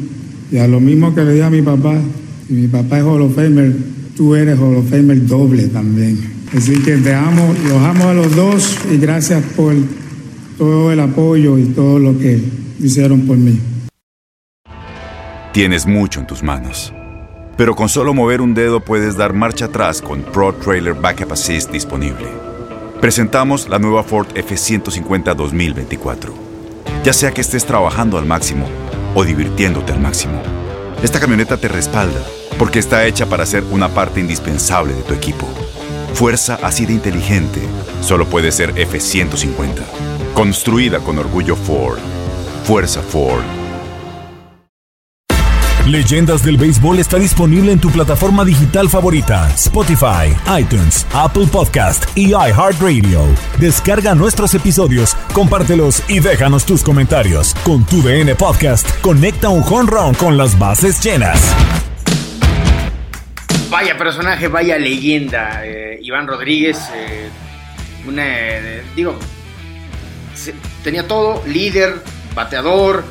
y 0.50 0.56
a 0.56 0.66
lo 0.66 0.80
mismo 0.80 1.14
que 1.14 1.24
le 1.24 1.34
di 1.34 1.40
a 1.40 1.50
mi 1.50 1.62
papá, 1.62 2.00
y 2.48 2.52
mi 2.52 2.68
papá 2.68 2.98
es 2.98 3.04
Hall 3.04 3.22
of 3.22 3.34
Famer, 3.34 3.72
tú 4.16 4.34
eres 4.34 4.58
Hall 4.58 4.76
of 4.76 4.88
Famer 4.88 5.26
doble 5.26 5.68
también. 5.68 6.18
Así 6.56 6.82
que 6.82 6.96
te 6.96 7.14
amo, 7.14 7.54
los 7.68 7.82
amo 7.82 8.08
a 8.08 8.14
los 8.14 8.34
dos 8.34 8.78
y 8.90 8.96
gracias 8.96 9.42
por 9.54 9.74
todo 10.56 10.90
el 10.90 11.00
apoyo 11.00 11.58
y 11.58 11.64
todo 11.66 11.98
lo 11.98 12.18
que 12.18 12.40
hicieron 12.80 13.26
por 13.26 13.36
mí. 13.36 13.60
Tienes 15.52 15.86
mucho 15.86 16.20
en 16.20 16.26
tus 16.26 16.42
manos, 16.42 16.92
pero 17.56 17.74
con 17.74 17.88
solo 17.88 18.14
mover 18.14 18.40
un 18.40 18.54
dedo 18.54 18.80
puedes 18.80 19.16
dar 19.16 19.34
marcha 19.34 19.66
atrás 19.66 20.00
con 20.00 20.22
Pro 20.22 20.54
Trailer 20.54 20.94
Backup 20.94 21.32
Assist 21.32 21.70
disponible. 21.70 22.28
Presentamos 23.00 23.68
la 23.68 23.78
nueva 23.78 24.02
Ford 24.02 24.28
F150 24.34 25.34
2024. 25.34 26.32
Ya 27.04 27.12
sea 27.12 27.30
que 27.30 27.42
estés 27.42 27.64
trabajando 27.66 28.18
al 28.18 28.26
máximo 28.26 28.66
o 29.14 29.24
divirtiéndote 29.24 29.92
al 29.92 30.00
máximo, 30.00 30.42
esta 31.02 31.20
camioneta 31.20 31.56
te 31.56 31.68
respalda 31.68 32.20
porque 32.58 32.78
está 32.78 33.06
hecha 33.06 33.26
para 33.26 33.46
ser 33.46 33.64
una 33.70 33.88
parte 33.88 34.20
indispensable 34.20 34.94
de 34.94 35.02
tu 35.02 35.14
equipo. 35.14 35.46
Fuerza 36.14 36.58
así 36.62 36.84
de 36.86 36.94
inteligente 36.94 37.60
solo 38.00 38.26
puede 38.26 38.52
ser 38.52 38.74
F150. 38.74 39.82
Construida 40.34 40.98
con 41.00 41.18
orgullo 41.18 41.56
Ford. 41.56 41.98
Fuerza 42.64 43.02
Ford. 43.02 43.42
Leyendas 45.88 46.42
del 46.42 46.58
Béisbol 46.58 46.98
está 46.98 47.18
disponible 47.18 47.72
en 47.72 47.80
tu 47.80 47.90
plataforma 47.90 48.44
digital 48.44 48.90
favorita, 48.90 49.50
Spotify, 49.54 50.36
iTunes, 50.60 51.06
Apple 51.14 51.46
Podcast 51.46 52.04
y 52.14 52.32
iHeartRadio. 52.32 53.22
Descarga 53.58 54.14
nuestros 54.14 54.52
episodios, 54.54 55.16
compártelos 55.32 56.02
y 56.08 56.20
déjanos 56.20 56.66
tus 56.66 56.82
comentarios. 56.82 57.54
Con 57.64 57.84
tu 57.84 58.02
DN 58.02 58.34
Podcast, 58.34 58.86
conecta 59.00 59.48
un 59.48 59.62
home 59.62 59.90
run 59.90 60.14
con 60.14 60.36
las 60.36 60.58
bases 60.58 61.02
llenas. 61.02 61.40
Vaya 63.70 63.98
personaje, 63.98 64.48
vaya 64.48 64.78
leyenda, 64.78 65.60
eh, 65.64 65.98
Iván 66.02 66.26
Rodríguez. 66.26 66.78
eh, 66.94 67.28
una, 68.06 68.24
eh, 68.26 68.82
digo, 68.96 69.18
tenía 70.82 71.06
todo, 71.06 71.42
líder, 71.46 71.96
bateador, 72.34 73.04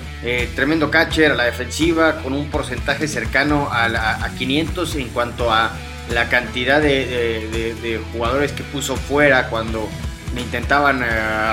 tremendo 0.55 0.89
catcher 0.89 1.33
a 1.33 1.35
la 1.35 1.43
defensiva, 1.43 2.21
con 2.23 2.33
un 2.33 2.49
porcentaje 2.49 3.07
cercano 3.07 3.69
a, 3.71 3.87
la- 3.87 4.15
a 4.15 4.29
500 4.35 4.95
en 4.95 5.09
cuanto 5.09 5.53
a 5.53 5.71
la 6.11 6.27
cantidad 6.29 6.81
de, 6.81 8.01
jugadores 8.11 8.51
que 8.51 8.63
puso 8.63 8.95
fuera 8.95 9.49
cuando 9.49 9.87
intentaban 10.35 11.05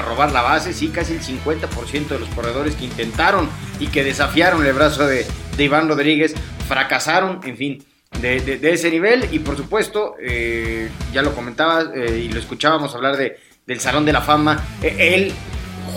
robar 0.06 0.32
la 0.32 0.40
base, 0.42 0.72
sí, 0.72 0.88
casi 0.88 1.12
el 1.14 1.20
50% 1.20 2.08
de 2.08 2.18
los 2.18 2.28
corredores 2.30 2.74
que 2.76 2.84
intentaron 2.86 3.50
y 3.78 3.88
que 3.88 4.02
desafiaron 4.02 4.64
el 4.64 4.72
brazo 4.72 5.06
de 5.06 5.26
Iván 5.58 5.88
Rodríguez 5.88 6.34
fracasaron, 6.66 7.40
en 7.44 7.56
fin, 7.56 7.84
de, 8.20 8.72
ese 8.72 8.90
nivel. 8.90 9.28
Y 9.32 9.40
por 9.40 9.56
supuesto, 9.56 10.16
eh, 10.20 10.88
ya 11.12 11.22
lo 11.22 11.34
comentaba 11.34 11.92
eh, 11.94 12.24
y 12.24 12.28
lo 12.32 12.38
escuchábamos 12.38 12.94
hablar 12.94 13.16
de, 13.16 13.38
del 13.66 13.80
Salón 13.80 14.04
de 14.04 14.12
la 14.12 14.20
Fama, 14.20 14.62
Eh, 14.82 15.14
él 15.14 15.32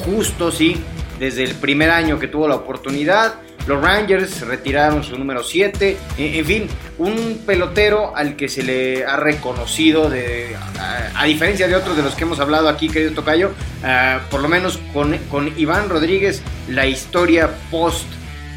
justo, 0.05 0.51
sí, 0.51 0.77
desde 1.19 1.43
el 1.43 1.55
primer 1.55 1.89
año 1.89 2.19
que 2.19 2.27
tuvo 2.27 2.47
la 2.47 2.55
oportunidad, 2.55 3.35
los 3.67 3.81
Rangers 3.81 4.41
retiraron 4.41 5.03
su 5.03 5.17
número 5.17 5.43
7, 5.43 5.97
en, 6.17 6.33
en 6.35 6.45
fin, 6.45 6.67
un 6.97 7.41
pelotero 7.45 8.15
al 8.15 8.37
que 8.37 8.47
se 8.47 8.63
le 8.63 9.05
ha 9.05 9.17
reconocido, 9.17 10.09
de, 10.09 10.55
a, 10.79 11.21
a 11.21 11.25
diferencia 11.25 11.67
de 11.67 11.75
otros 11.75 11.97
de 11.97 12.03
los 12.03 12.15
que 12.15 12.23
hemos 12.23 12.39
hablado 12.39 12.69
aquí, 12.69 12.87
querido 12.87 13.11
Tocayo, 13.11 13.51
ah, 13.83 14.21
por 14.31 14.41
lo 14.41 14.47
menos 14.47 14.79
con, 14.93 15.17
con 15.29 15.51
Iván 15.59 15.89
Rodríguez, 15.89 16.41
la 16.69 16.85
historia 16.85 17.49
post 17.69 18.07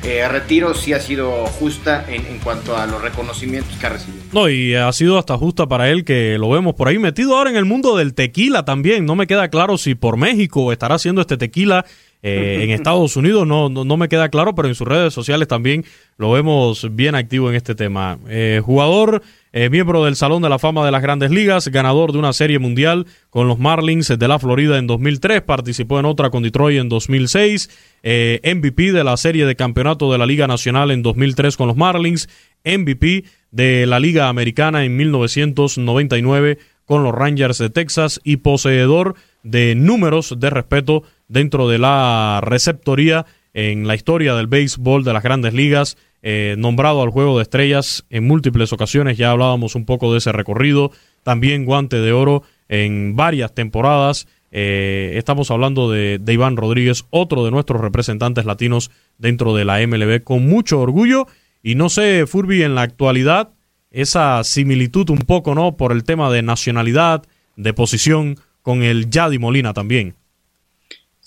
eh, 0.02 0.26
retiro 0.28 0.74
sí 0.74 0.92
ha 0.92 1.00
sido 1.00 1.46
justa 1.46 2.04
en, 2.08 2.26
en 2.26 2.38
cuanto 2.38 2.76
a 2.76 2.86
los 2.86 3.02
reconocimientos 3.02 3.76
que 3.76 3.86
ha 3.86 3.90
recibido. 3.90 4.22
No, 4.32 4.48
y 4.48 4.74
ha 4.74 4.92
sido 4.92 5.18
hasta 5.18 5.36
justa 5.36 5.66
para 5.66 5.90
él 5.90 6.04
que 6.04 6.38
lo 6.38 6.48
vemos 6.50 6.74
por 6.74 6.88
ahí 6.88 6.98
metido 6.98 7.36
ahora 7.36 7.50
en 7.50 7.56
el 7.56 7.64
mundo 7.64 7.96
del 7.96 8.14
tequila 8.14 8.64
también. 8.64 9.04
No 9.04 9.14
me 9.14 9.26
queda 9.26 9.48
claro 9.48 9.76
si 9.78 9.94
por 9.94 10.16
México 10.16 10.72
estará 10.72 10.94
haciendo 10.94 11.20
este 11.20 11.36
tequila 11.36 11.84
eh, 12.22 12.60
en 12.62 12.70
Estados 12.70 13.16
Unidos, 13.16 13.46
no, 13.46 13.70
no, 13.70 13.96
me 13.96 14.08
queda 14.08 14.28
claro, 14.28 14.54
pero 14.54 14.68
en 14.68 14.74
sus 14.74 14.86
redes 14.86 15.14
sociales 15.14 15.48
también 15.48 15.84
lo 16.18 16.30
vemos 16.30 16.94
bien 16.94 17.14
activo 17.14 17.48
en 17.48 17.56
este 17.56 17.74
tema. 17.74 18.18
Eh, 18.28 18.60
jugador, 18.62 19.22
eh, 19.52 19.70
miembro 19.70 20.04
del 20.04 20.16
Salón 20.16 20.42
de 20.42 20.50
la 20.50 20.58
Fama 20.58 20.84
de 20.84 20.90
las 20.90 21.00
Grandes 21.00 21.30
Ligas, 21.30 21.68
ganador 21.68 22.12
de 22.12 22.18
una 22.18 22.34
serie 22.34 22.58
mundial 22.58 23.06
con 23.30 23.48
los 23.48 23.58
Marlins 23.58 24.08
de 24.08 24.28
la 24.28 24.38
Florida 24.38 24.76
en 24.76 24.86
2003, 24.86 25.40
participó 25.42 25.98
en 25.98 26.04
otra 26.04 26.28
con 26.28 26.42
Detroit 26.42 26.78
en 26.78 26.90
2006, 26.90 27.70
eh, 28.02 28.40
MVP 28.44 28.92
de 28.92 29.02
la 29.02 29.16
serie 29.16 29.46
de 29.46 29.56
campeonato 29.56 30.12
de 30.12 30.18
la 30.18 30.26
Liga 30.26 30.46
Nacional 30.46 30.90
en 30.90 31.02
2003 31.02 31.56
con 31.56 31.68
los 31.68 31.76
Marlins, 31.76 32.28
MVP 32.64 33.24
de 33.50 33.86
la 33.86 33.98
Liga 33.98 34.28
Americana 34.28 34.84
en 34.84 34.94
1999 34.96 36.58
con 36.84 37.02
los 37.02 37.14
Rangers 37.14 37.58
de 37.58 37.70
Texas 37.70 38.20
y 38.24 38.38
poseedor 38.38 39.14
de 39.42 39.74
números 39.74 40.34
de 40.38 40.50
respeto 40.50 41.02
dentro 41.30 41.68
de 41.68 41.78
la 41.78 42.40
receptoría 42.42 43.24
en 43.54 43.86
la 43.86 43.94
historia 43.94 44.34
del 44.34 44.48
béisbol 44.48 45.04
de 45.04 45.12
las 45.12 45.22
grandes 45.22 45.54
ligas, 45.54 45.96
eh, 46.22 46.56
nombrado 46.58 47.02
al 47.02 47.10
Juego 47.10 47.38
de 47.38 47.42
Estrellas 47.44 48.04
en 48.10 48.26
múltiples 48.26 48.72
ocasiones, 48.72 49.16
ya 49.16 49.30
hablábamos 49.30 49.74
un 49.74 49.86
poco 49.86 50.12
de 50.12 50.18
ese 50.18 50.32
recorrido, 50.32 50.92
también 51.22 51.64
guante 51.64 51.96
de 51.96 52.12
oro 52.12 52.42
en 52.68 53.16
varias 53.16 53.54
temporadas, 53.54 54.26
Eh, 54.52 55.12
estamos 55.14 55.48
hablando 55.52 55.92
de, 55.92 56.18
de, 56.18 56.32
Iván 56.32 56.56
Rodríguez, 56.56 57.04
otro 57.10 57.44
de 57.44 57.52
nuestros 57.52 57.80
representantes 57.80 58.44
latinos 58.44 58.90
dentro 59.16 59.54
de 59.54 59.64
la 59.64 59.78
MLB, 59.78 60.24
con 60.24 60.44
mucho 60.48 60.80
orgullo. 60.80 61.28
Y 61.62 61.76
no 61.76 61.88
sé, 61.88 62.26
Furby, 62.26 62.64
en 62.64 62.74
la 62.74 62.82
actualidad, 62.82 63.50
esa 63.92 64.42
similitud 64.42 65.08
un 65.10 65.18
poco, 65.18 65.54
¿no? 65.54 65.76
Por 65.76 65.92
el 65.92 66.02
tema 66.02 66.32
de 66.32 66.42
nacionalidad, 66.42 67.22
de 67.54 67.72
posición, 67.74 68.38
con 68.62 68.82
el 68.82 69.08
Yadi 69.08 69.38
Molina 69.38 69.72
también. 69.72 70.14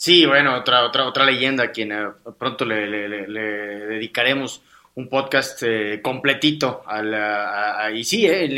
Sí, 0.03 0.25
bueno, 0.25 0.57
otra, 0.57 0.83
otra, 0.83 1.07
otra 1.07 1.25
leyenda 1.25 1.63
a 1.63 1.71
quien 1.71 1.93
eh, 1.93 2.09
pronto 2.37 2.65
le, 2.65 2.75
dedicaremos 3.87 4.61
un 4.95 5.07
podcast 5.07 5.63
eh, 5.63 6.01
completito. 6.03 6.83
A 6.85 7.89
y 7.89 8.03
sí, 8.03 8.25
eh, 8.27 8.49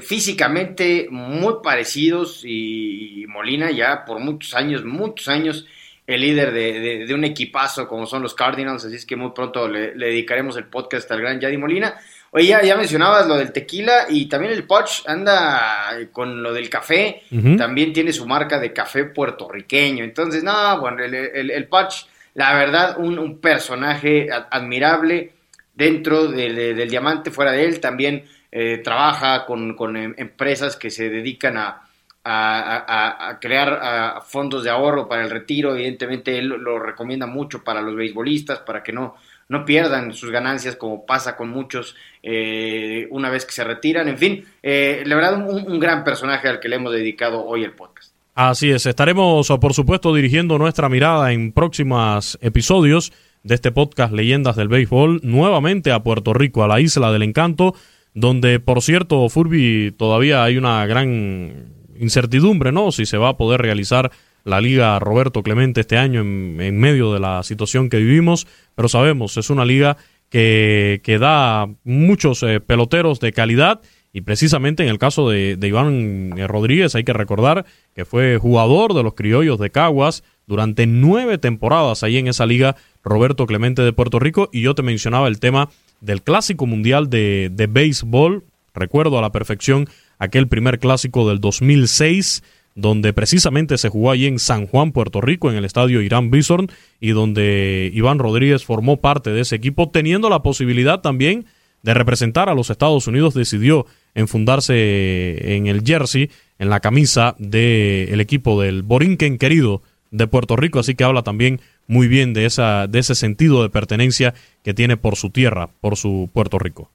físicamente 0.00 1.08
muy 1.10 1.54
parecidos 1.60 2.42
y, 2.44 3.24
Molina 3.26 3.72
ya 3.72 4.04
por 4.04 4.20
muchos 4.20 4.54
años, 4.54 4.84
muchos 4.84 5.26
años, 5.26 5.66
el 6.06 6.20
líder 6.20 6.52
de, 6.52 7.12
un 7.12 7.24
equipazo 7.24 7.88
como 7.88 8.06
son 8.06 8.22
los 8.22 8.34
Cardinals, 8.34 8.84
así 8.84 8.94
es 8.94 9.04
que 9.04 9.16
muy 9.16 9.32
pronto 9.32 9.66
le, 9.66 9.94
dedicaremos 9.94 10.56
el 10.56 10.66
podcast 10.66 11.10
al 11.10 11.20
gran 11.20 11.40
Yadi 11.40 11.56
Molina. 11.56 12.00
Oye, 12.34 12.46
ya, 12.64 12.76
mencionabas 12.78 13.26
lo 13.26 13.36
del 13.36 13.52
tequila 13.52 14.06
y 14.08 14.24
también 14.24 14.54
el 14.54 14.64
Poch 14.64 15.06
anda 15.06 15.94
con 16.12 16.42
lo 16.42 16.54
del 16.54 16.70
café, 16.70 17.24
también 17.58 17.92
tiene 17.92 18.10
su 18.10 18.26
marca 18.26 18.58
de 18.58 18.72
café 18.72 19.04
puertorriqueño. 19.04 20.02
Entonces, 20.02 20.42
no, 20.42 20.80
bueno, 20.80 21.04
el, 21.04 21.14
el, 21.50 21.68
Poch, 21.68 22.06
la 22.32 22.54
verdad, 22.54 22.96
un, 22.98 23.38
personaje 23.38 24.30
admirable 24.50 25.30
dentro 25.74 26.26
del 26.26 26.88
diamante, 26.88 27.30
fuera 27.30 27.52
de 27.52 27.66
él, 27.66 27.80
también 27.80 28.24
eh, 28.50 28.78
trabaja 28.78 29.44
con, 29.44 29.76
em, 29.94 30.14
empresas 30.16 30.76
que 30.76 30.88
se 30.88 31.10
dedican 31.10 31.58
a, 31.58 31.86
a, 32.24 33.38
crear 33.42 34.22
fondos 34.24 34.64
de 34.64 34.70
ahorro 34.70 35.06
para 35.06 35.22
el 35.22 35.28
retiro. 35.28 35.74
Evidentemente, 35.74 36.38
él 36.38 36.48
lo 36.48 36.78
recomienda 36.78 37.26
mucho 37.26 37.62
para 37.62 37.82
los 37.82 37.94
beisbolistas, 37.94 38.60
para 38.60 38.82
que 38.82 38.92
no 38.92 39.16
no 39.52 39.66
pierdan 39.66 40.14
sus 40.14 40.30
ganancias 40.30 40.76
como 40.76 41.04
pasa 41.04 41.36
con 41.36 41.50
muchos 41.50 41.94
eh, 42.22 43.06
una 43.10 43.28
vez 43.28 43.44
que 43.44 43.52
se 43.52 43.62
retiran. 43.62 44.08
En 44.08 44.16
fin, 44.16 44.46
eh, 44.62 45.02
la 45.04 45.14
verdad, 45.14 45.46
un, 45.46 45.78
gran 45.78 46.04
personaje 46.04 46.48
al 46.48 46.58
que 46.58 46.70
le 46.70 46.76
hemos 46.76 46.90
dedicado 46.90 47.44
hoy 47.44 47.62
el 47.62 47.72
podcast. 47.72 48.14
Así 48.34 48.70
es, 48.70 48.86
estaremos 48.86 49.46
por 49.60 49.74
supuesto 49.74 50.14
dirigiendo 50.14 50.56
nuestra 50.56 50.88
mirada 50.88 51.32
en 51.32 51.52
próximos 51.52 52.38
episodios 52.40 53.12
de 53.42 53.54
este 53.54 53.72
podcast 53.72 54.14
Leyendas 54.14 54.56
del 54.56 54.68
Béisbol 54.68 55.20
nuevamente 55.22 55.92
a 55.92 56.02
Puerto 56.02 56.32
Rico, 56.32 56.64
a 56.64 56.68
la 56.68 56.80
isla 56.80 57.12
del 57.12 57.22
encanto, 57.22 57.74
donde 58.14 58.58
por 58.58 58.80
cierto, 58.80 59.28
Furby, 59.28 59.94
todavía 59.98 60.44
hay 60.44 60.56
una 60.56 60.86
gran 60.86 61.74
incertidumbre, 61.98 62.72
¿no? 62.72 62.90
Si 62.90 63.04
se 63.04 63.18
va 63.18 63.28
a 63.28 63.36
poder 63.36 63.60
realizar 63.60 64.12
la 64.44 64.60
liga 64.60 64.98
Roberto 64.98 65.42
Clemente 65.42 65.82
este 65.82 65.98
año 65.98 66.20
en, 66.20 66.78
medio 66.78 67.12
de 67.12 67.20
la 67.20 67.42
situación 67.42 67.88
que 67.88 67.98
vivimos, 67.98 68.46
pero 68.74 68.88
sabemos, 68.88 69.36
es 69.36 69.50
una 69.50 69.64
liga 69.64 69.96
que, 70.28 71.00
que 71.04 71.18
da 71.18 71.68
muchos 71.84 72.42
eh, 72.42 72.60
peloteros 72.60 73.20
de 73.20 73.32
calidad 73.32 73.80
y 74.14 74.20
precisamente 74.20 74.82
en 74.82 74.90
el 74.90 74.98
caso 74.98 75.30
de, 75.30 75.56
Iván 75.60 76.34
eh, 76.36 76.46
Rodríguez 76.46 76.94
hay 76.94 77.04
que 77.04 77.14
recordar 77.14 77.64
que 77.94 78.04
fue 78.04 78.36
jugador 78.38 78.92
de 78.92 79.02
los 79.02 79.14
criollos 79.14 79.58
de 79.58 79.70
Caguas 79.70 80.22
durante 80.46 80.86
nueve 80.86 81.38
temporadas 81.38 82.02
ahí 82.02 82.18
en 82.18 82.28
esa 82.28 82.44
liga 82.44 82.76
Roberto 83.02 83.46
Clemente 83.46 83.80
de 83.80 83.92
Puerto 83.92 84.18
Rico. 84.18 84.50
Y 84.52 84.60
yo 84.60 84.74
te 84.74 84.82
mencionaba 84.82 85.28
el 85.28 85.40
tema 85.40 85.70
del 86.02 86.22
clásico 86.22 86.66
mundial 86.66 87.08
de, 87.08 87.48
de 87.50 87.66
béisbol, 87.66 88.44
recuerdo 88.74 89.18
a 89.18 89.22
la 89.22 89.32
perfección 89.32 89.88
aquel 90.18 90.46
primer 90.46 90.78
clásico 90.78 91.26
del 91.26 91.40
2006 91.40 92.42
donde 92.74 93.12
precisamente 93.12 93.78
se 93.78 93.88
jugó 93.88 94.10
allí 94.10 94.26
en 94.26 94.38
San 94.38 94.66
Juan, 94.66 94.92
Puerto 94.92 95.20
Rico, 95.20 95.50
en 95.50 95.56
el 95.56 95.64
estadio 95.64 96.00
Irán 96.00 96.30
Bison, 96.30 96.70
y 97.00 97.10
donde 97.10 97.90
Iván 97.92 98.18
Rodríguez 98.18 98.64
formó 98.64 99.00
parte 99.00 99.30
de 99.30 99.40
ese 99.40 99.56
equipo, 99.56 99.90
teniendo 99.90 100.30
la 100.30 100.42
posibilidad 100.42 101.00
también 101.00 101.46
de 101.82 101.94
representar 101.94 102.48
a 102.48 102.54
los 102.54 102.70
Estados 102.70 103.06
Unidos, 103.06 103.34
decidió 103.34 103.86
enfundarse 104.14 105.56
en 105.56 105.66
el 105.66 105.82
jersey, 105.82 106.30
en 106.58 106.70
la 106.70 106.80
camisa 106.80 107.34
del 107.38 108.20
equipo 108.20 108.60
del 108.60 108.82
Borinquen 108.82 109.38
querido 109.38 109.82
de 110.10 110.26
Puerto 110.26 110.56
Rico, 110.56 110.78
así 110.78 110.94
que 110.94 111.04
habla 111.04 111.22
también 111.22 111.60
muy 111.86 112.06
bien 112.06 112.34
de, 112.34 112.44
esa, 112.44 112.86
de 112.86 113.00
ese 113.00 113.14
sentido 113.14 113.62
de 113.62 113.70
pertenencia 113.70 114.34
que 114.62 114.74
tiene 114.74 114.96
por 114.96 115.16
su 115.16 115.30
tierra, 115.30 115.70
por 115.80 115.96
su 115.96 116.30
Puerto 116.32 116.58
Rico 116.58 116.90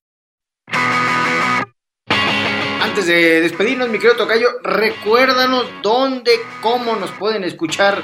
antes 2.97 3.13
de 3.13 3.41
despedirnos, 3.41 3.89
mi 3.89 3.99
querido 3.99 4.15
Tocayo, 4.15 4.47
recuérdanos 4.63 5.65
dónde, 5.83 6.31
cómo 6.63 6.95
nos 6.95 7.11
pueden 7.11 7.43
escuchar 7.43 8.01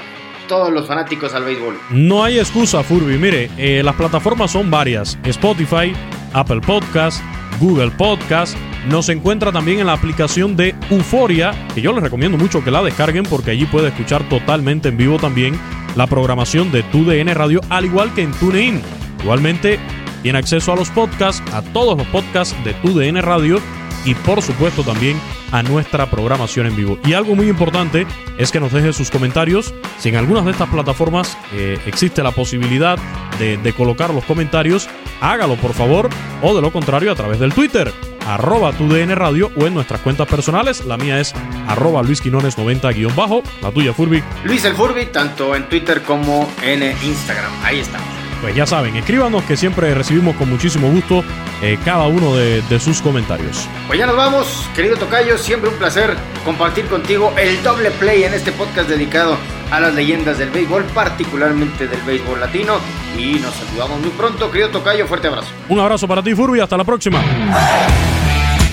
todos 0.47 0.71
los 0.71 0.87
fanáticos 0.87 1.33
al 1.33 1.45
béisbol. 1.45 1.79
No 1.89 2.23
hay 2.23 2.37
excusa, 2.37 2.83
Furby. 2.83 3.17
Mire, 3.17 3.49
eh, 3.57 3.81
las 3.83 3.95
plataformas 3.95 4.51
son 4.51 4.69
varias: 4.69 5.17
Spotify, 5.23 5.93
Apple 6.33 6.61
Podcast, 6.61 7.23
Google 7.59 7.89
Podcast. 7.89 8.55
Nos 8.87 9.09
encuentra 9.09 9.51
también 9.51 9.79
en 9.79 9.87
la 9.87 9.93
aplicación 9.93 10.55
de 10.55 10.75
Euforia, 10.91 11.53
que 11.73 11.81
yo 11.81 11.91
les 11.91 12.03
recomiendo 12.03 12.37
mucho 12.37 12.63
que 12.63 12.69
la 12.69 12.83
descarguen 12.83 13.23
porque 13.23 13.49
allí 13.49 13.65
puede 13.65 13.87
escuchar 13.87 14.29
totalmente 14.29 14.89
en 14.89 14.97
vivo 14.97 15.17
también 15.17 15.59
la 15.95 16.05
programación 16.05 16.71
de 16.71 16.83
TUDN 16.83 17.33
Radio, 17.33 17.61
al 17.69 17.85
igual 17.85 18.13
que 18.13 18.21
en 18.21 18.31
TuneIn. 18.33 18.79
Igualmente, 19.23 19.79
tiene 20.21 20.37
acceso 20.37 20.71
a 20.71 20.75
los 20.75 20.91
podcasts, 20.91 21.41
a 21.51 21.63
todos 21.63 21.97
los 21.97 22.05
podcasts 22.07 22.55
de 22.63 22.75
TUDN 22.75 23.23
Radio 23.23 23.59
y 24.05 24.15
por 24.15 24.41
supuesto 24.41 24.83
también 24.83 25.19
a 25.51 25.63
nuestra 25.63 26.09
programación 26.09 26.67
en 26.67 26.75
vivo. 26.75 26.97
Y 27.05 27.13
algo 27.13 27.35
muy 27.35 27.49
importante 27.49 28.05
es 28.37 28.51
que 28.51 28.59
nos 28.59 28.71
deje 28.71 28.93
sus 28.93 29.09
comentarios. 29.09 29.73
Si 29.99 30.09
en 30.09 30.15
algunas 30.15 30.45
de 30.45 30.51
estas 30.51 30.69
plataformas 30.69 31.37
eh, 31.53 31.79
existe 31.85 32.23
la 32.23 32.31
posibilidad 32.31 32.97
de, 33.39 33.73
colocar 33.73 34.13
los 34.13 34.23
comentarios, 34.25 34.87
hágalo 35.19 35.55
por 35.55 35.73
favor 35.73 36.09
o 36.41 36.55
de 36.55 36.61
lo 36.61 36.71
contrario 36.71 37.11
a 37.11 37.15
través 37.15 37.39
del 37.39 37.53
Twitter 37.53 37.91
arroba 38.25 38.71
DN 38.71 39.15
Radio 39.15 39.51
o 39.57 39.67
en 39.67 39.73
nuestras 39.73 39.99
cuentas 40.01 40.27
personales. 40.27 40.85
La 40.85 40.97
mía 40.97 41.19
es 41.19 41.33
arroba 41.67 42.01
Luis 42.03 42.21
Quinones 42.21 42.57
90 42.57 42.91
guion 42.93 43.15
bajo. 43.15 43.43
La 43.61 43.71
tuya, 43.71 43.93
Furby. 43.93 44.23
Luis 44.45 44.63
el 44.63 44.75
Furby, 44.75 45.07
tanto 45.07 45.55
en 45.55 45.67
Twitter 45.67 46.01
como 46.03 46.49
en 46.61 46.83
Instagram. 47.03 47.51
Ahí 47.63 47.79
estamos 47.79 48.22
pues 48.43 48.55
ya 48.55 48.65
saben, 48.65 48.93
escríbanos 48.97 49.41
que 49.43 49.55
siempre 49.55 49.95
recibimos 49.95 50.35
con 50.35 50.49
muchísimo 50.49 50.91
gusto 50.91 51.23
eh, 51.61 51.79
cada 51.85 52.07
uno 52.07 52.35
de, 52.35 52.61
sus 52.77 53.01
comentarios. 53.01 53.69
Pues 53.87 53.97
ya 53.97 54.05
nos 54.05 54.17
vamos, 54.17 54.69
querido 54.75 54.97
Tocayo, 54.97 55.37
siempre 55.37 55.69
un 55.69 55.77
placer 55.77 56.17
compartir 56.43 56.87
contigo 56.87 57.33
el 57.37 57.63
doble 57.63 57.89
play 57.91 58.23
en 58.23 58.33
este 58.33 58.51
podcast 58.51 58.89
dedicado 58.89 59.37
a 59.71 59.79
las 59.79 59.93
leyendas 59.93 60.39
del 60.39 60.49
béisbol, 60.49 60.83
particularmente 60.93 61.87
del 61.87 62.01
béisbol 62.01 62.41
latino. 62.41 62.79
Y 63.17 63.35
nos 63.35 63.55
saludamos 63.55 64.01
muy 64.01 64.09
pronto, 64.09 64.51
querido 64.51 64.71
Tocayo, 64.71 65.07
fuerte 65.07 65.29
abrazo. 65.29 65.47
Un 65.69 65.79
abrazo 65.79 66.05
para 66.05 66.21
ti, 66.21 66.35
Furby, 66.35 66.59
hasta 66.59 66.75
la 66.75 66.83
próxima. 66.83 67.23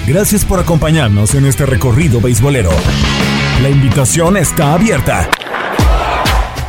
Gracias 0.05 0.45
por 0.45 0.59
acompañarnos 0.59 1.37
en 1.37 1.47
este 1.47 1.65
recorrido 1.65 2.21
beisbolero. 2.21 2.73
La 3.63 3.69
invitación 3.69 4.37
está 4.37 4.75
abierta. 4.75 5.31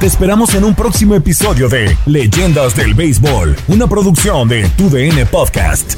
Te 0.01 0.07
esperamos 0.07 0.55
en 0.55 0.63
un 0.63 0.73
próximo 0.73 1.13
episodio 1.13 1.69
de 1.69 1.95
Leyendas 2.07 2.75
del 2.75 2.95
Béisbol, 2.95 3.55
una 3.67 3.85
producción 3.87 4.47
de 4.47 4.67
TUDN 4.69 5.27
Podcast. 5.27 5.93